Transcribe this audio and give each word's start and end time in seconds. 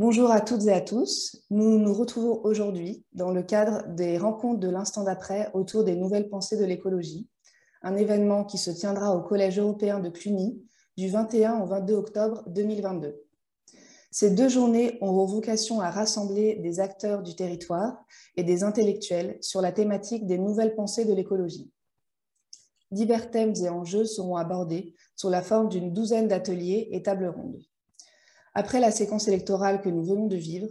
Bonjour 0.00 0.30
à 0.30 0.40
toutes 0.40 0.64
et 0.64 0.72
à 0.72 0.80
tous. 0.80 1.44
Nous 1.50 1.78
nous 1.78 1.92
retrouvons 1.92 2.40
aujourd'hui 2.42 3.04
dans 3.12 3.32
le 3.32 3.42
cadre 3.42 3.86
des 3.86 4.16
rencontres 4.16 4.58
de 4.58 4.70
l'instant 4.70 5.04
d'après 5.04 5.50
autour 5.52 5.84
des 5.84 5.94
nouvelles 5.94 6.30
pensées 6.30 6.56
de 6.56 6.64
l'écologie, 6.64 7.28
un 7.82 7.94
événement 7.96 8.44
qui 8.44 8.56
se 8.56 8.70
tiendra 8.70 9.14
au 9.14 9.20
Collège 9.20 9.58
européen 9.58 10.00
de 10.00 10.08
Cluny 10.08 10.64
du 10.96 11.10
21 11.10 11.60
au 11.60 11.66
22 11.66 11.92
octobre 11.92 12.42
2022. 12.46 13.20
Ces 14.10 14.30
deux 14.30 14.48
journées 14.48 14.96
auront 15.02 15.26
vocation 15.26 15.82
à 15.82 15.90
rassembler 15.90 16.54
des 16.54 16.80
acteurs 16.80 17.22
du 17.22 17.36
territoire 17.36 18.02
et 18.38 18.42
des 18.42 18.64
intellectuels 18.64 19.36
sur 19.42 19.60
la 19.60 19.70
thématique 19.70 20.26
des 20.26 20.38
nouvelles 20.38 20.74
pensées 20.74 21.04
de 21.04 21.12
l'écologie. 21.12 21.70
Divers 22.90 23.30
thèmes 23.30 23.52
et 23.62 23.68
enjeux 23.68 24.06
seront 24.06 24.36
abordés 24.36 24.94
sous 25.14 25.28
la 25.28 25.42
forme 25.42 25.68
d'une 25.68 25.92
douzaine 25.92 26.26
d'ateliers 26.26 26.88
et 26.90 27.02
tables 27.02 27.28
rondes. 27.28 27.60
Après 28.54 28.80
la 28.80 28.90
séquence 28.90 29.28
électorale 29.28 29.80
que 29.80 29.88
nous 29.88 30.04
venons 30.04 30.26
de 30.26 30.36
vivre, 30.36 30.68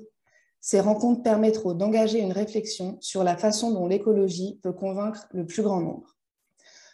ces 0.62 0.82
rencontres 0.82 1.24
permettront 1.24 1.74
d'engager 1.74 2.20
une 2.20 2.34
réflexion 2.34 2.98
sur 3.00 3.24
la 3.24 3.38
façon 3.38 3.72
dont 3.72 3.88
l'écologie 3.88 4.60
peut 4.62 4.74
convaincre 4.74 5.28
le 5.32 5.46
plus 5.46 5.64
grand 5.64 5.80
nombre. 5.80 6.18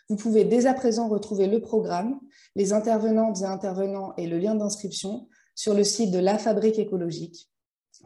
Vous 0.07 0.15
pouvez 0.15 0.45
dès 0.45 0.67
à 0.67 0.75
présent 0.75 1.07
retrouver 1.07 1.47
le 1.47 1.61
programme, 1.61 2.19
les 2.55 2.73
intervenantes 2.73 3.41
et 3.41 3.45
intervenants 3.45 4.13
et 4.17 4.27
le 4.27 4.37
lien 4.37 4.53
d'inscription 4.53 5.27
sur 5.55 5.73
le 5.73 5.83
site 5.83 6.11
de 6.11 6.19
La 6.19 6.37
Fabrique 6.37 6.77
écologique, 6.77 7.49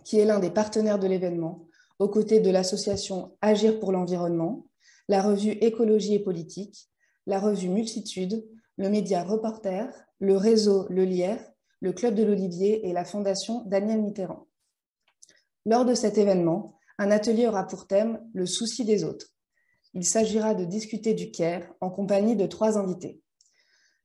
qui 0.06 0.18
est 0.18 0.26
l'un 0.26 0.40
des 0.40 0.50
partenaires 0.50 1.00
de 1.00 1.08
l'événement, 1.08 1.68
aux 2.00 2.08
côtés 2.08 2.40
de 2.40 2.50
l'association 2.50 3.36
Agir 3.42 3.80
pour 3.82 3.92
l'environnement, 3.92 4.68
la 5.10 5.22
revue 5.22 5.58
Écologie 5.60 6.14
et 6.14 6.20
politique, 6.20 6.90
la 7.26 7.40
revue 7.40 7.68
Multitude, 7.68 8.48
le 8.78 8.90
média 8.90 9.24
Reporter, 9.24 9.92
le 10.20 10.38
réseau 10.38 10.86
Le 10.90 11.04
Lierre 11.04 11.44
le 11.82 11.94
Club 11.94 12.16
de 12.16 12.24
l'Olivier 12.24 12.88
et 12.88 12.94
la 12.94 13.06
Fondation 13.06 13.64
Daniel 13.66 14.02
Mitterrand. 14.02 14.48
Lors 15.66 15.86
de 15.86 15.94
cet 15.94 16.18
événement, 16.18 16.80
un 16.98 17.12
atelier 17.12 17.48
aura 17.48 17.66
pour 17.66 17.88
thème 17.88 18.20
le 18.34 18.46
souci 18.46 18.86
des 18.86 19.04
autres. 19.04 19.28
Il 19.94 20.06
s'agira 20.06 20.54
de 20.54 20.66
discuter 20.66 21.14
du 21.14 21.32
CARE 21.32 21.64
en 21.82 21.90
compagnie 21.90 22.36
de 22.36 22.46
trois 22.46 22.78
invités. 22.78 23.22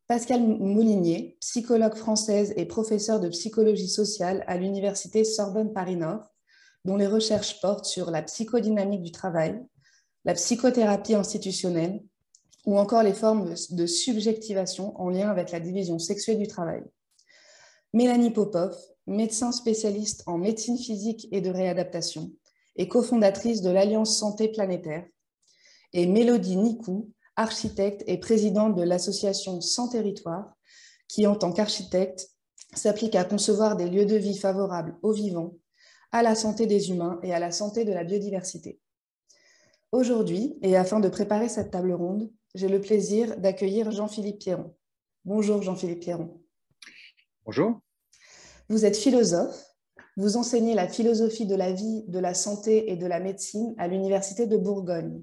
Pascal 0.06 0.42
Moulinier, 0.42 1.36
psychologue 1.41 1.94
française 1.94 2.53
et 2.56 2.66
professeure 2.66 3.20
de 3.20 3.28
psychologie 3.28 3.88
sociale 3.88 4.44
à 4.47 4.56
l'Université 4.56 5.25
Sorbonne 5.25 5.72
Paris-Nord, 5.72 6.31
dont 6.84 6.97
les 6.97 7.06
recherches 7.06 7.61
portent 7.61 7.86
sur 7.86 8.11
la 8.11 8.22
psychodynamique 8.22 9.03
du 9.03 9.12
travail, 9.12 9.64
la 10.25 10.34
psychothérapie 10.34 11.14
institutionnelle 11.14 12.03
ou 12.66 12.78
encore 12.78 13.03
les 13.03 13.12
formes 13.12 13.55
de 13.70 13.86
subjectivation 13.86 14.98
en 15.00 15.09
lien 15.09 15.31
avec 15.31 15.50
la 15.50 15.61
division 15.61 15.98
sexuelle 15.98 16.38
du 16.38 16.47
travail. 16.47 16.83
Mélanie 17.95 18.33
Popov, 18.33 18.77
médecin 19.06 19.53
spécialiste 19.53 20.25
en 20.27 20.37
médecine 20.37 20.77
physique 20.77 21.28
et 21.31 21.41
de 21.41 21.48
réadaptation 21.50 22.33
et 22.75 22.89
cofondatrice 22.89 23.62
de 23.62 23.70
l'Alliance 23.70 24.19
Santé 24.19 24.48
Planétaire, 24.48 25.06
et 25.92 26.06
Mélodie 26.06 26.56
Nicou, 26.56 27.12
architecte 27.37 28.03
et 28.09 28.19
présidente 28.19 28.75
de 28.75 28.83
l'association 28.83 29.61
Sans 29.61 29.91
Territoire, 29.91 30.56
qui, 31.06 31.28
en 31.28 31.37
tant 31.37 31.53
qu'architecte, 31.53 32.31
s'applique 32.75 33.15
à 33.15 33.22
concevoir 33.22 33.77
des 33.77 33.89
lieux 33.89 34.06
de 34.06 34.17
vie 34.17 34.39
favorables 34.39 34.98
aux 35.03 35.12
vivants, 35.12 35.55
à 36.11 36.25
la 36.25 36.34
santé 36.34 36.67
des 36.67 36.91
humains 36.91 37.20
et 37.22 37.33
à 37.33 37.39
la 37.39 37.53
santé 37.53 37.84
de 37.84 37.92
la 37.92 38.03
biodiversité. 38.03 38.81
Aujourd'hui, 39.92 40.59
et 40.62 40.77
afin 40.77 40.98
de 40.98 41.09
préparer 41.09 41.48
cette 41.48 41.70
table 41.70 41.92
ronde, 41.92 42.28
j'ai 42.56 42.67
le 42.67 42.81
plaisir 42.81 43.37
d'accueillir 43.39 43.92
Jean-Philippe 43.92 44.41
Pierron. 44.41 44.75
Bonjour 45.25 45.62
Jean-Philippe 45.62 46.00
Pierron. 46.00 46.41
Bonjour. 47.44 47.84
Vous 48.70 48.86
êtes 48.86 48.97
philosophe. 48.97 49.62
Vous 50.16 50.38
enseignez 50.38 50.75
la 50.75 50.88
philosophie 50.88 51.44
de 51.44 51.54
la 51.54 51.72
vie, 51.72 52.04
de 52.08 52.19
la 52.19 52.32
santé 52.32 52.91
et 52.91 52.97
de 52.97 53.06
la 53.06 53.20
médecine 53.20 53.75
à 53.76 53.88
l'Université 53.88 54.47
de 54.47 54.56
Bourgogne. 54.56 55.22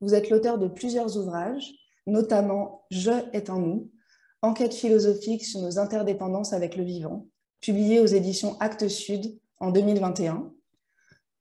Vous 0.00 0.14
êtes 0.14 0.30
l'auteur 0.30 0.58
de 0.58 0.66
plusieurs 0.66 1.18
ouvrages, 1.18 1.70
notamment 2.06 2.86
Je 2.90 3.10
est 3.34 3.50
en 3.50 3.58
nous, 3.58 3.90
enquête 4.40 4.72
philosophique 4.72 5.44
sur 5.44 5.60
nos 5.60 5.78
interdépendances 5.78 6.54
avec 6.54 6.76
le 6.76 6.84
vivant, 6.84 7.26
publié 7.60 8.00
aux 8.00 8.06
éditions 8.06 8.56
Actes 8.58 8.88
Sud 8.88 9.38
en 9.58 9.70
2021. 9.70 10.50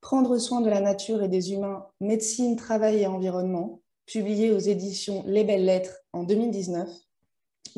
Prendre 0.01 0.37
soin 0.37 0.59
de 0.59 0.69
la 0.69 0.81
nature 0.81 1.23
et 1.23 1.29
des 1.29 1.53
humains, 1.53 1.87
médecine, 2.01 2.57
travail 2.57 3.03
et 3.03 3.07
environnement, 3.07 3.81
publié 4.05 4.51
aux 4.51 4.59
éditions 4.59 5.23
Les 5.27 5.45
Belles 5.45 5.65
Lettres 5.65 5.95
en 6.11 6.23
2019. 6.23 6.89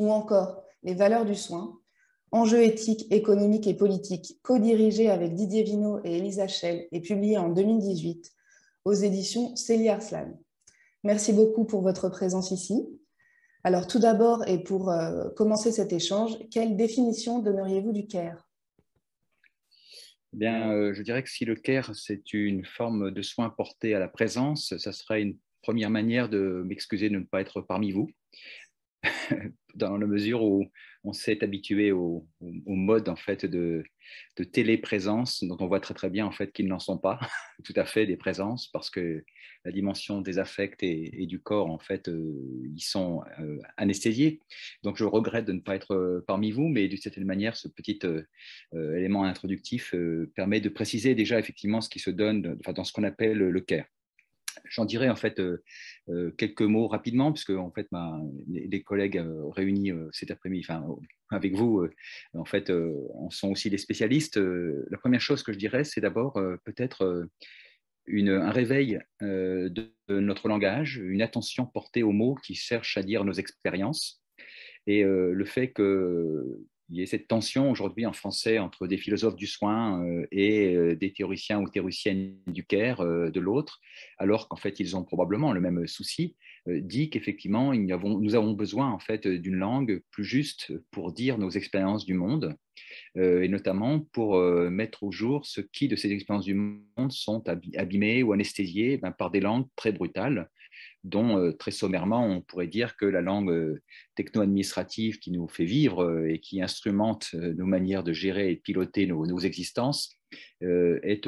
Ou 0.00 0.10
encore 0.10 0.64
Les 0.82 0.94
valeurs 0.94 1.24
du 1.24 1.36
soin, 1.36 1.78
Enjeux 2.34 2.62
éthiques, 2.62 3.06
économiques 3.12 3.66
et 3.66 3.74
politiques, 3.74 4.38
co-dirigé 4.42 5.10
avec 5.10 5.34
Didier 5.34 5.64
Vino 5.64 6.00
et 6.02 6.16
Elisa 6.16 6.48
Schell 6.48 6.88
et 6.90 7.02
publié 7.02 7.36
en 7.36 7.50
2018 7.50 8.32
aux 8.86 8.94
éditions 8.94 9.54
Célie 9.54 9.90
Arslan. 9.90 10.32
Merci 11.04 11.34
beaucoup 11.34 11.66
pour 11.66 11.82
votre 11.82 12.08
présence 12.08 12.50
ici. 12.50 12.88
Alors 13.64 13.86
tout 13.86 13.98
d'abord, 13.98 14.48
et 14.48 14.62
pour 14.62 14.90
euh, 14.90 15.28
commencer 15.36 15.70
cet 15.72 15.92
échange, 15.92 16.38
quelle 16.50 16.74
définition 16.74 17.40
donneriez-vous 17.40 17.92
du 17.92 18.06
CARE? 18.06 18.48
Eh 20.32 20.38
Bien, 20.38 20.72
euh, 20.72 20.94
je 20.94 21.02
dirais 21.02 21.22
que 21.22 21.28
si 21.28 21.44
le 21.44 21.54
CARE, 21.54 21.94
c'est 21.94 22.32
une 22.32 22.64
forme 22.64 23.10
de 23.10 23.20
soin 23.20 23.50
porté 23.50 23.94
à 23.94 23.98
la 23.98 24.08
présence, 24.08 24.74
ça 24.78 24.92
serait 24.92 25.20
une 25.20 25.36
première 25.60 25.90
manière 25.90 26.30
de 26.30 26.62
m'excuser 26.66 27.10
de 27.10 27.18
ne 27.18 27.24
pas 27.24 27.42
être 27.42 27.60
parmi 27.60 27.92
vous. 27.92 28.10
dans 29.74 29.96
la 29.96 30.06
mesure 30.06 30.42
où 30.42 30.66
on 31.04 31.12
s'est 31.12 31.42
habitué 31.42 31.92
au, 31.92 32.26
mode 32.66 33.08
en 33.08 33.16
fait 33.16 33.44
de, 33.44 33.84
de, 34.36 34.44
téléprésence, 34.44 35.42
dont 35.44 35.56
on 35.60 35.66
voit 35.66 35.80
très 35.80 35.94
très 35.94 36.10
bien 36.10 36.26
en 36.26 36.30
fait 36.30 36.52
qu'ils 36.52 36.68
n'en 36.68 36.78
sont 36.78 36.98
pas 36.98 37.18
tout 37.64 37.72
à 37.76 37.84
fait 37.84 38.06
des 38.06 38.16
présences, 38.16 38.68
parce 38.68 38.90
que 38.90 39.24
la 39.64 39.72
dimension 39.72 40.20
des 40.20 40.38
affects 40.38 40.82
et, 40.82 41.26
du 41.26 41.40
corps 41.40 41.70
en 41.70 41.78
fait 41.78 42.08
euh, 42.08 42.34
ils 42.74 42.82
sont 42.82 43.22
euh, 43.40 43.58
anesthésiés. 43.76 44.40
Donc 44.82 44.96
je 44.96 45.04
regrette 45.04 45.44
de 45.44 45.52
ne 45.52 45.60
pas 45.60 45.76
être 45.76 45.94
euh, 45.94 46.24
parmi 46.26 46.50
vous, 46.50 46.68
mais 46.68 46.88
d'une 46.88 46.98
certaine 46.98 47.24
manière 47.24 47.56
ce 47.56 47.68
petit 47.68 48.00
élément 48.72 49.24
introductif 49.24 49.94
permet 50.34 50.60
de 50.60 50.68
préciser 50.68 51.14
déjà 51.14 51.38
effectivement 51.38 51.80
ce 51.80 51.88
qui 51.88 51.98
se 51.98 52.10
donne 52.10 52.58
dans 52.66 52.84
ce 52.84 52.92
qu'on 52.92 53.04
appelle 53.04 53.38
le 53.38 53.60
care. 53.60 53.84
J'en 54.64 54.84
dirais 54.84 55.08
en 55.08 55.16
fait 55.16 55.38
euh, 55.40 55.62
euh, 56.08 56.30
quelques 56.32 56.62
mots 56.62 56.88
rapidement, 56.88 57.32
puisque 57.32 57.50
en 57.50 57.70
fait 57.70 57.88
les, 58.48 58.82
collègues 58.82 59.18
euh, 59.18 59.48
réunis 59.50 59.92
cet 60.12 60.30
après-midi, 60.30 60.64
enfin 60.68 60.84
avec 61.30 61.54
vous, 61.54 61.88
en 62.34 62.44
fait, 62.44 62.70
en 62.70 63.30
sont 63.30 63.50
aussi 63.52 63.70
des 63.70 63.78
spécialistes. 63.78 64.36
la 64.36 64.98
première 64.98 65.20
chose 65.20 65.42
que 65.42 65.52
je 65.52 65.58
dirais, 65.58 65.84
c'est 65.84 66.02
d'abord 66.02 66.34
peut-être 66.64 67.26
un 68.08 68.50
réveil 68.50 69.00
de, 69.20 69.92
notre 70.10 70.48
langage, 70.48 70.98
une 70.98 71.22
attention 71.22 71.64
portée 71.64 72.02
aux 72.02 72.12
mots 72.12 72.34
qui 72.34 72.54
cherchent 72.54 72.98
à 72.98 73.02
dire 73.02 73.24
nos 73.24 73.32
expériences, 73.32 74.22
et 74.86 75.04
le 75.04 75.44
fait 75.46 75.72
que 75.72 76.60
il 76.92 77.00
y 77.00 77.02
a 77.02 77.06
cette 77.06 77.26
tension 77.26 77.70
aujourd'hui 77.70 78.04
en 78.04 78.12
français 78.12 78.58
entre 78.58 78.86
des 78.86 78.98
philosophes 78.98 79.34
du 79.34 79.46
soin 79.46 80.04
euh, 80.04 80.26
et 80.30 80.74
euh, 80.74 80.94
des 80.94 81.10
théoriciens 81.10 81.58
ou 81.58 81.68
théoriciennes 81.68 82.36
du 82.46 82.64
care 82.64 83.00
euh, 83.00 83.30
de 83.30 83.40
l'autre, 83.40 83.80
alors 84.18 84.46
qu'en 84.46 84.56
fait 84.56 84.78
ils 84.78 84.94
ont 84.94 85.02
probablement 85.02 85.52
le 85.52 85.60
même 85.60 85.86
souci, 85.86 86.36
dit 86.68 87.10
qu'effectivement 87.10 87.74
nous 87.74 88.34
avons 88.34 88.52
besoin 88.52 88.90
en 88.90 88.98
fait 88.98 89.26
d'une 89.26 89.56
langue 89.56 90.02
plus 90.10 90.24
juste 90.24 90.72
pour 90.90 91.12
dire 91.12 91.38
nos 91.38 91.50
expériences 91.50 92.04
du 92.04 92.14
monde 92.14 92.56
et 93.16 93.48
notamment 93.48 93.98
pour 93.98 94.40
mettre 94.70 95.02
au 95.02 95.10
jour 95.10 95.44
ce 95.44 95.60
qui 95.60 95.88
de 95.88 95.96
ces 95.96 96.12
expériences 96.12 96.44
du 96.44 96.54
monde 96.54 97.10
sont 97.10 97.42
abîmées 97.76 98.22
ou 98.22 98.32
anesthésiées 98.32 98.98
ben, 98.98 99.10
par 99.10 99.32
des 99.32 99.40
langues 99.40 99.66
très 99.74 99.90
brutales 99.90 100.48
dont 101.04 101.38
euh, 101.38 101.52
très 101.52 101.70
sommairement 101.70 102.24
on 102.26 102.40
pourrait 102.40 102.68
dire 102.68 102.96
que 102.96 103.04
la 103.04 103.20
langue 103.20 103.50
euh, 103.50 103.82
techno-administrative 104.14 105.18
qui 105.18 105.30
nous 105.32 105.48
fait 105.48 105.64
vivre 105.64 106.04
euh, 106.04 106.30
et 106.30 106.38
qui 106.38 106.62
instrumente 106.62 107.34
nos 107.34 107.66
manières 107.66 108.04
de 108.04 108.12
gérer 108.12 108.52
et 108.52 108.56
de 108.56 108.60
piloter 108.60 109.06
nos, 109.06 109.38
existences 109.38 110.16
est 110.60 111.26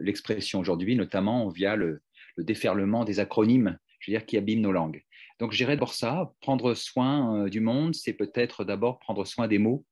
l'expression 0.00 0.60
aujourd'hui, 0.60 0.96
notamment 0.96 1.48
via 1.48 1.76
le, 1.76 2.02
déferlement 2.38 3.04
des 3.04 3.20
acronymes, 3.20 3.78
je 4.00 4.10
veux 4.10 4.16
dire, 4.16 4.24
qui 4.24 4.36
abîment 4.36 4.62
nos 4.62 4.72
langues. 4.72 5.02
Donc, 5.40 5.52
je 5.52 5.56
dirais 5.56 5.74
d'abord 5.74 5.92
ça, 5.92 6.32
prendre 6.40 6.74
soin 6.74 7.48
du 7.48 7.60
monde, 7.60 7.94
c'est 7.94 8.12
peut-être 8.12 8.64
d'abord 8.64 9.00
prendre 9.00 9.26
soin 9.26 9.48
des 9.48 9.58
mots 9.58 9.84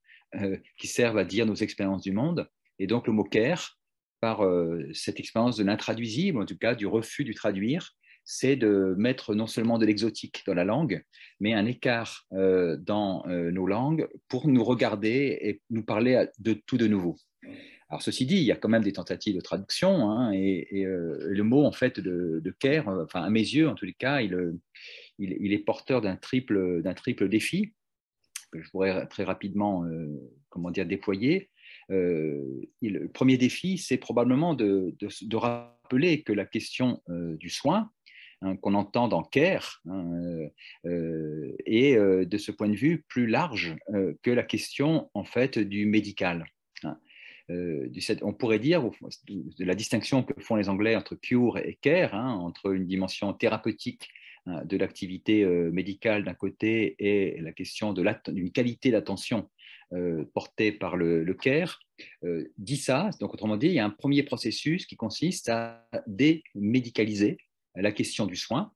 qui 0.79 0.87
servent 0.87 1.19
à 1.19 1.25
dire 1.25 1.45
nos 1.45 1.57
expériences 1.57 2.03
du 2.03 2.13
monde. 2.13 2.49
Et 2.79 2.87
donc, 2.87 3.07
le 3.09 3.13
mot 3.13 3.25
care, 3.25 3.79
par 4.21 4.41
cette 4.93 5.19
expérience 5.19 5.57
de 5.57 5.65
l'intraduisible, 5.65 6.41
en 6.41 6.47
tout 6.47 6.57
cas 6.57 6.75
du 6.75 6.87
refus 6.87 7.25
du 7.25 7.35
traduire, 7.35 7.97
c'est 8.27 8.57
de 8.57 8.95
mettre 8.99 9.35
non 9.35 9.47
seulement 9.47 9.79
de 9.79 9.87
l'exotique 9.87 10.43
dans 10.47 10.53
la 10.55 10.65
langue, 10.65 11.05
mais 11.39 11.55
un 11.55 11.65
écart 11.65 12.27
euh, 12.33 12.77
dans 12.77 13.25
euh, 13.29 13.53
nos 13.53 13.69
langues 13.69 14.09
pour 14.29 14.49
nous 14.49 14.65
regarder 14.65 15.39
et 15.41 15.63
nous 15.71 15.85
parler 15.85 16.27
de 16.41 16.53
tout 16.53 16.77
de 16.77 16.89
nouveau. 16.89 17.17
Alors 17.89 18.03
ceci 18.03 18.27
dit, 18.27 18.39
il 18.39 18.43
y 18.43 18.51
a 18.51 18.57
quand 18.57 18.69
même 18.69 18.83
des 18.83 18.93
tentatives 18.93 19.37
de 19.37 19.41
traduction, 19.41 20.11
hein, 20.11 20.33
et, 20.33 20.85
euh, 20.85 21.19
le 21.21 21.43
mot 21.45 21.65
en 21.65 21.71
fait 21.71 22.01
de, 22.01 22.41
de 22.43 22.51
care, 22.51 22.89
enfin 22.89 23.23
à 23.23 23.31
mes 23.31 23.41
yeux 23.41 23.69
en 23.69 23.77
tous 23.77 23.85
les 23.85 23.95
cas, 23.95 24.21
il, 24.21 24.59
il, 25.21 25.53
est 25.53 25.59
porteur 25.59 26.01
d'un 26.01 26.17
triple, 26.17 26.83
triple 26.97 27.29
défi 27.29 27.75
que 28.51 28.61
je 28.61 28.69
pourrais 28.71 29.07
très 29.07 29.23
rapidement 29.23 29.85
comment 30.49 30.73
dire, 30.73 30.87
déployer. 30.87 31.51
le 31.89 33.07
premier 33.07 33.37
défi, 33.37 33.79
c'est 33.79 33.99
probablement 33.99 34.55
de, 34.55 34.97
rappeler 35.37 36.23
que 36.23 36.33
la 36.33 36.45
question 36.45 37.03
du 37.09 37.51
soin, 37.51 37.91
hein, 38.43 38.57
qu'on 38.57 38.75
entend 38.75 39.09
dans 39.09 39.23
CARE, 39.23 39.83
hein, 39.89 40.49
est 40.85 41.97
de 41.97 42.39
ce 42.39 42.53
point 42.53 42.69
de 42.69 42.77
vue 42.77 43.05
plus 43.09 43.27
large 43.27 43.77
que 44.23 44.31
la 44.31 44.43
question 44.43 45.11
en 45.15 45.25
fait 45.25 45.59
du 45.59 45.87
médical. 45.87 46.47
Hein. 46.85 46.99
on 48.23 48.33
pourrait 48.33 48.59
dire 48.59 48.83
de 49.29 49.65
la 49.65 49.75
distinction 49.75 50.23
que 50.23 50.41
font 50.41 50.57
les 50.57 50.69
Anglais 50.69 50.97
entre 50.97 51.15
cure 51.15 51.59
et 51.59 51.79
care, 51.81 52.15
entre 52.15 52.73
une 52.73 52.87
dimension 52.87 53.33
thérapeutique 53.33 54.09
de 54.47 54.77
l'activité 54.77 55.45
médicale 55.45 56.25
d'un 56.25 56.35
côté 56.35 56.95
et 56.99 57.41
la 57.41 57.53
question 57.53 57.93
d'une 57.93 58.53
qualité 58.53 58.91
d'attention 58.91 59.49
euh, 59.93 60.25
porté 60.35 60.73
par 60.73 60.97
le, 60.97 61.25
CARE 61.35 61.79
euh, 62.25 62.53
dit 62.59 62.77
ça. 62.77 63.11
Donc, 63.21 63.33
autrement 63.33 63.57
dit, 63.57 63.69
il 63.69 63.75
y 63.75 63.79
a 63.79 63.85
un 63.85 63.91
premier 63.91 64.25
processus 64.25 64.85
qui 64.85 64.97
consiste 64.97 65.49
à 65.49 65.87
démédicaliser 66.09 67.39
la 67.77 67.93
question 67.93 68.27
du 68.27 68.37
soin, 68.37 68.73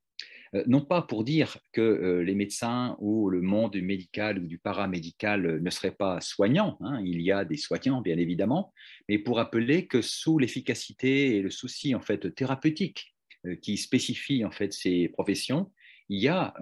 euh, 0.55 0.65
non 0.67 0.81
pas 0.81 1.03
pour 1.03 1.25
dire 1.25 1.59
que 1.73 2.23
les 2.25 2.35
médecins 2.35 2.97
ou 3.01 3.31
le 3.31 3.41
monde 3.41 3.77
médical 3.77 4.39
ou 4.39 4.47
du 4.47 4.59
paramédical 4.59 5.63
ne 5.63 5.71
seraient 5.71 5.95
pas 5.95 6.21
soignants, 6.21 6.77
hein, 6.81 7.01
il 7.05 7.21
y 7.21 7.33
a 7.33 7.45
des 7.45 7.57
soignants 7.57 8.01
bien 8.01 8.19
évidemment, 8.19 8.73
mais 9.09 9.19
pour 9.19 9.37
rappeler 9.37 9.87
que 9.87 10.03
sous 10.03 10.39
l'efficacité 10.39 11.37
et 11.37 11.43
le 11.43 11.51
souci 11.51 11.95
en 11.95 12.01
fait 12.01 12.35
thérapeutique 12.35 13.15
qui 13.63 13.79
spécifie 13.79 14.45
en 14.45 14.51
fait 14.51 14.73
ces 14.73 15.09
professions, 15.09 15.73
il 16.11 16.21
y 16.21 16.29
a 16.29 16.53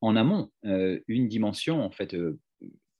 en 0.00 0.16
amont 0.16 0.50
une 0.62 1.28
dimension 1.28 1.82
en 1.82 1.90
fait 1.90 2.16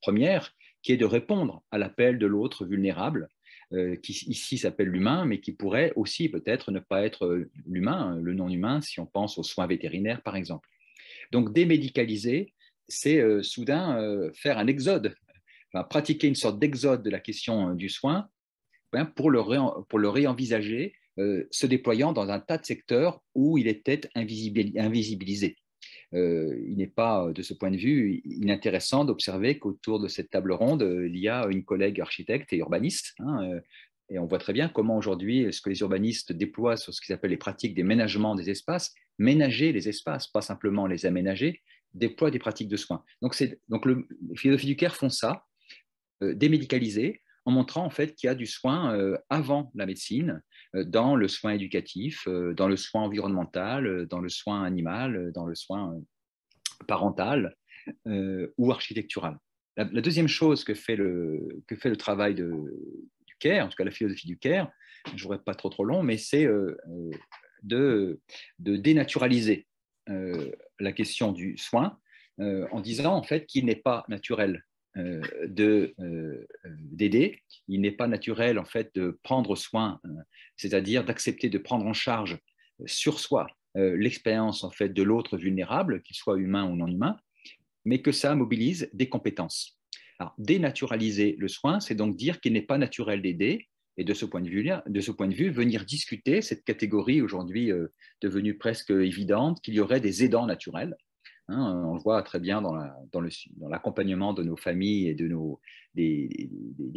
première 0.02 0.52
qui 0.82 0.92
est 0.92 0.96
de 0.96 1.06
répondre 1.06 1.62
à 1.70 1.78
l'appel 1.78 2.18
de 2.18 2.26
l'autre 2.26 2.66
vulnérable, 2.66 3.28
euh, 3.74 3.96
qui 3.96 4.12
ici 4.26 4.58
s'appelle 4.58 4.88
l'humain, 4.88 5.24
mais 5.24 5.40
qui 5.40 5.52
pourrait 5.52 5.94
aussi 5.96 6.28
peut-être 6.28 6.72
ne 6.72 6.78
pas 6.78 7.04
être 7.04 7.24
euh, 7.24 7.50
l'humain, 7.66 8.18
le 8.20 8.34
non-humain, 8.34 8.82
si 8.82 9.00
on 9.00 9.06
pense 9.06 9.38
aux 9.38 9.42
soins 9.42 9.66
vétérinaires, 9.66 10.20
par 10.20 10.36
exemple. 10.36 10.68
Donc 11.30 11.54
démédicaliser, 11.54 12.52
c'est 12.88 13.18
euh, 13.18 13.42
soudain 13.42 14.30
faire 14.34 14.58
un 14.58 14.66
exode, 14.66 15.14
pratiquer 15.88 16.26
une 16.26 16.34
sorte 16.34 16.58
d'exode 16.58 17.02
de 17.02 17.08
la 17.08 17.18
question 17.18 17.74
du 17.74 17.88
soin 17.88 18.28
hein, 18.92 19.06
pour, 19.06 19.30
le 19.30 19.40
pour 19.84 19.98
le 19.98 20.08
réenvisager, 20.10 20.94
se 21.16 21.66
déployant 21.66 22.12
dans 22.12 22.28
un 22.28 22.40
tas 22.40 22.58
de 22.58 22.66
secteurs 22.66 23.22
où 23.34 23.56
il 23.56 23.68
était 23.68 24.02
invisibilisé. 24.14 25.56
Euh, 26.14 26.56
il 26.66 26.76
n'est 26.76 26.86
pas, 26.86 27.32
de 27.32 27.42
ce 27.42 27.54
point 27.54 27.70
de 27.70 27.76
vue, 27.76 28.20
inintéressant 28.24 29.04
d'observer 29.04 29.58
qu'autour 29.58 30.00
de 30.00 30.08
cette 30.08 30.30
table 30.30 30.52
ronde, 30.52 30.82
il 31.06 31.16
y 31.16 31.28
a 31.28 31.46
une 31.46 31.64
collègue 31.64 32.00
architecte 32.00 32.52
et 32.52 32.58
urbaniste. 32.58 33.14
Hein, 33.20 33.50
euh, 33.50 33.60
et 34.10 34.18
on 34.18 34.26
voit 34.26 34.38
très 34.38 34.52
bien 34.52 34.68
comment 34.68 34.96
aujourd'hui, 34.96 35.52
ce 35.52 35.60
que 35.60 35.70
les 35.70 35.80
urbanistes 35.80 36.32
déploient 36.32 36.76
sur 36.76 36.92
ce 36.92 37.00
qu'ils 37.00 37.14
appellent 37.14 37.30
les 37.30 37.36
pratiques 37.36 37.74
d'aménagement 37.74 38.34
des 38.34 38.50
espaces, 38.50 38.94
ménager 39.18 39.72
les 39.72 39.88
espaces, 39.88 40.26
pas 40.26 40.42
simplement 40.42 40.86
les 40.86 41.06
aménager, 41.06 41.62
déploient 41.94 42.30
des 42.30 42.38
pratiques 42.38 42.68
de 42.68 42.76
soins. 42.76 43.04
Donc, 43.22 43.40
donc 43.68 43.86
le, 43.86 44.06
les 44.28 44.36
philosophies 44.36 44.66
du 44.66 44.76
CARE 44.76 44.96
font 44.96 45.10
ça, 45.10 45.46
euh, 46.22 46.34
démédicaliser, 46.34 47.22
en 47.44 47.52
montrant 47.52 47.84
en 47.84 47.90
fait 47.90 48.14
qu'il 48.14 48.28
y 48.28 48.30
a 48.30 48.34
du 48.34 48.46
soin 48.46 48.96
avant 49.28 49.72
la 49.74 49.84
médecine, 49.86 50.30
euh, 50.30 50.40
dans 50.74 51.16
le 51.16 51.28
soin 51.28 51.52
éducatif, 51.52 52.26
euh, 52.26 52.54
dans 52.54 52.68
le 52.68 52.76
soin 52.76 53.02
environnemental, 53.02 53.86
euh, 53.86 54.06
dans 54.06 54.20
le 54.20 54.28
soin 54.28 54.64
animal, 54.64 55.32
dans 55.32 55.46
le 55.46 55.54
soin 55.54 56.00
parental 56.88 57.56
ou 58.06 58.70
architectural. 58.70 59.38
La, 59.76 59.84
deuxième 59.84 60.28
chose 60.28 60.62
que 60.62 60.74
fait 60.74 60.94
le, 60.94 61.62
que 61.66 61.74
fait 61.74 61.88
le 61.88 61.96
travail 61.96 62.34
de, 62.34 62.48
du 63.26 63.34
CARE, 63.40 63.66
en 63.66 63.68
tout 63.68 63.76
cas 63.76 63.84
la 63.84 63.90
philosophie 63.90 64.28
du 64.28 64.38
CARE, 64.38 64.70
je 65.06 65.14
ne 65.14 65.20
voudrais 65.22 65.42
pas 65.42 65.54
trop 65.54 65.68
trop 65.68 65.84
long, 65.84 66.04
mais 66.04 66.16
c'est 66.16 66.46
de, 67.64 68.20
dénaturaliser 68.58 69.66
la 70.06 70.92
question 70.92 71.32
du 71.32 71.56
soin 71.58 71.98
en 72.38 72.80
disant 72.80 73.14
en 73.14 73.24
fait 73.24 73.46
qu'il 73.46 73.64
n'est 73.64 73.74
pas 73.74 74.04
naturel 74.08 74.62
euh, 74.62 74.62
euh, 74.62 74.71
d'aider. 74.96 75.94
Il 77.68 77.80
n'est 77.80 77.92
pas 77.92 78.08
naturel 78.08 78.58
en 78.58 78.64
fait 78.64 78.94
de 78.94 79.18
prendre 79.22 79.56
soin, 79.56 80.00
euh, 80.04 80.08
c'est-à-dire 80.56 81.04
d'accepter 81.04 81.48
de 81.48 81.58
prendre 81.58 81.86
en 81.86 81.94
charge 81.94 82.38
sur 82.86 83.20
soi 83.20 83.46
l'expérience 83.74 84.64
en 84.64 84.70
fait 84.70 84.90
de 84.90 85.02
l'autre 85.02 85.38
vulnérable, 85.38 86.02
qu'il 86.02 86.14
soit 86.14 86.36
humain 86.36 86.68
ou 86.68 86.76
non 86.76 86.88
humain, 86.88 87.16
mais 87.86 88.02
que 88.02 88.12
ça 88.12 88.34
mobilise 88.34 88.90
des 88.92 89.08
compétences. 89.08 89.80
Dénaturaliser 90.36 91.36
le 91.38 91.48
soin, 91.48 91.80
c'est 91.80 91.94
donc 91.94 92.14
dire 92.14 92.42
qu'il 92.42 92.52
n'est 92.52 92.60
pas 92.60 92.76
naturel 92.76 93.22
d'aider, 93.22 93.68
et 93.96 94.04
de 94.04 94.12
ce 94.12 94.26
point 94.26 94.42
de 94.42 94.50
vue, 94.50 94.70
de 94.86 95.00
ce 95.00 95.10
point 95.10 95.26
de 95.26 95.34
vue 95.34 95.48
venir 95.48 95.86
discuter 95.86 96.42
cette 96.42 96.64
catégorie 96.64 97.22
aujourd'hui 97.22 97.72
devenue 98.20 98.58
presque 98.58 98.90
évidente, 98.90 99.62
qu'il 99.62 99.72
y 99.72 99.80
aurait 99.80 100.00
des 100.00 100.22
aidants 100.22 100.46
naturels, 100.46 100.94
Hein, 101.48 101.84
on 101.86 101.94
le 101.94 102.00
voit 102.00 102.22
très 102.22 102.38
bien 102.38 102.62
dans, 102.62 102.74
l'accompagnement 103.68 104.32
de 104.32 104.42
nos 104.44 104.56
familles 104.56 105.08
et 105.08 105.14
de 105.14 105.26
nos, 105.26 105.60
des, 105.94 106.48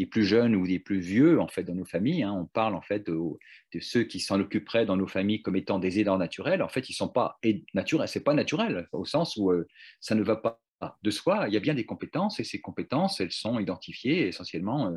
plus 0.10 0.24
jeunes 0.24 0.56
ou 0.56 0.68
des 0.68 0.80
plus 0.80 1.00
vieux 1.00 1.42
en 1.42 1.48
fait 1.48 1.64
dans 1.64 1.74
nos 1.74 1.86
familles. 1.86 2.24
Hein. 2.24 2.34
on 2.34 2.46
parle 2.46 2.76
en 2.76 2.82
fait 2.82 3.06
de, 3.08 3.80
ceux 3.82 4.04
qui 4.04 4.20
s'en 4.20 4.40
occuperaient 4.40 4.86
dans 4.86 4.98
nos 4.98 5.08
familles 5.08 5.42
comme 5.42 5.56
étant 5.56 5.80
des 5.80 6.00
aidants 6.00 6.18
naturels. 6.18 6.62
En 6.62 6.70
fait, 6.70 6.90
ils 6.90 6.94
sont 6.94 7.10
pas 7.10 7.40
naturels. 7.74 8.08
C'est 8.08 8.24
pas 8.24 8.34
naturel 8.34 8.88
au 8.92 9.06
sens 9.06 9.36
où 9.36 9.52
euh, 9.52 9.68
ça 10.00 10.16
ne 10.16 10.24
va 10.24 10.36
pas 10.36 10.62
de 11.04 11.12
soi. 11.12 11.46
Il 11.48 11.54
y 11.54 11.58
a 11.58 11.62
bien 11.62 11.74
des 11.74 11.86
compétences 11.86 12.40
et 12.40 12.44
ces 12.44 12.62
compétences, 12.62 13.20
elles 13.20 13.32
sont 13.32 13.60
identifiées 13.60 14.28
essentiellement 14.28 14.94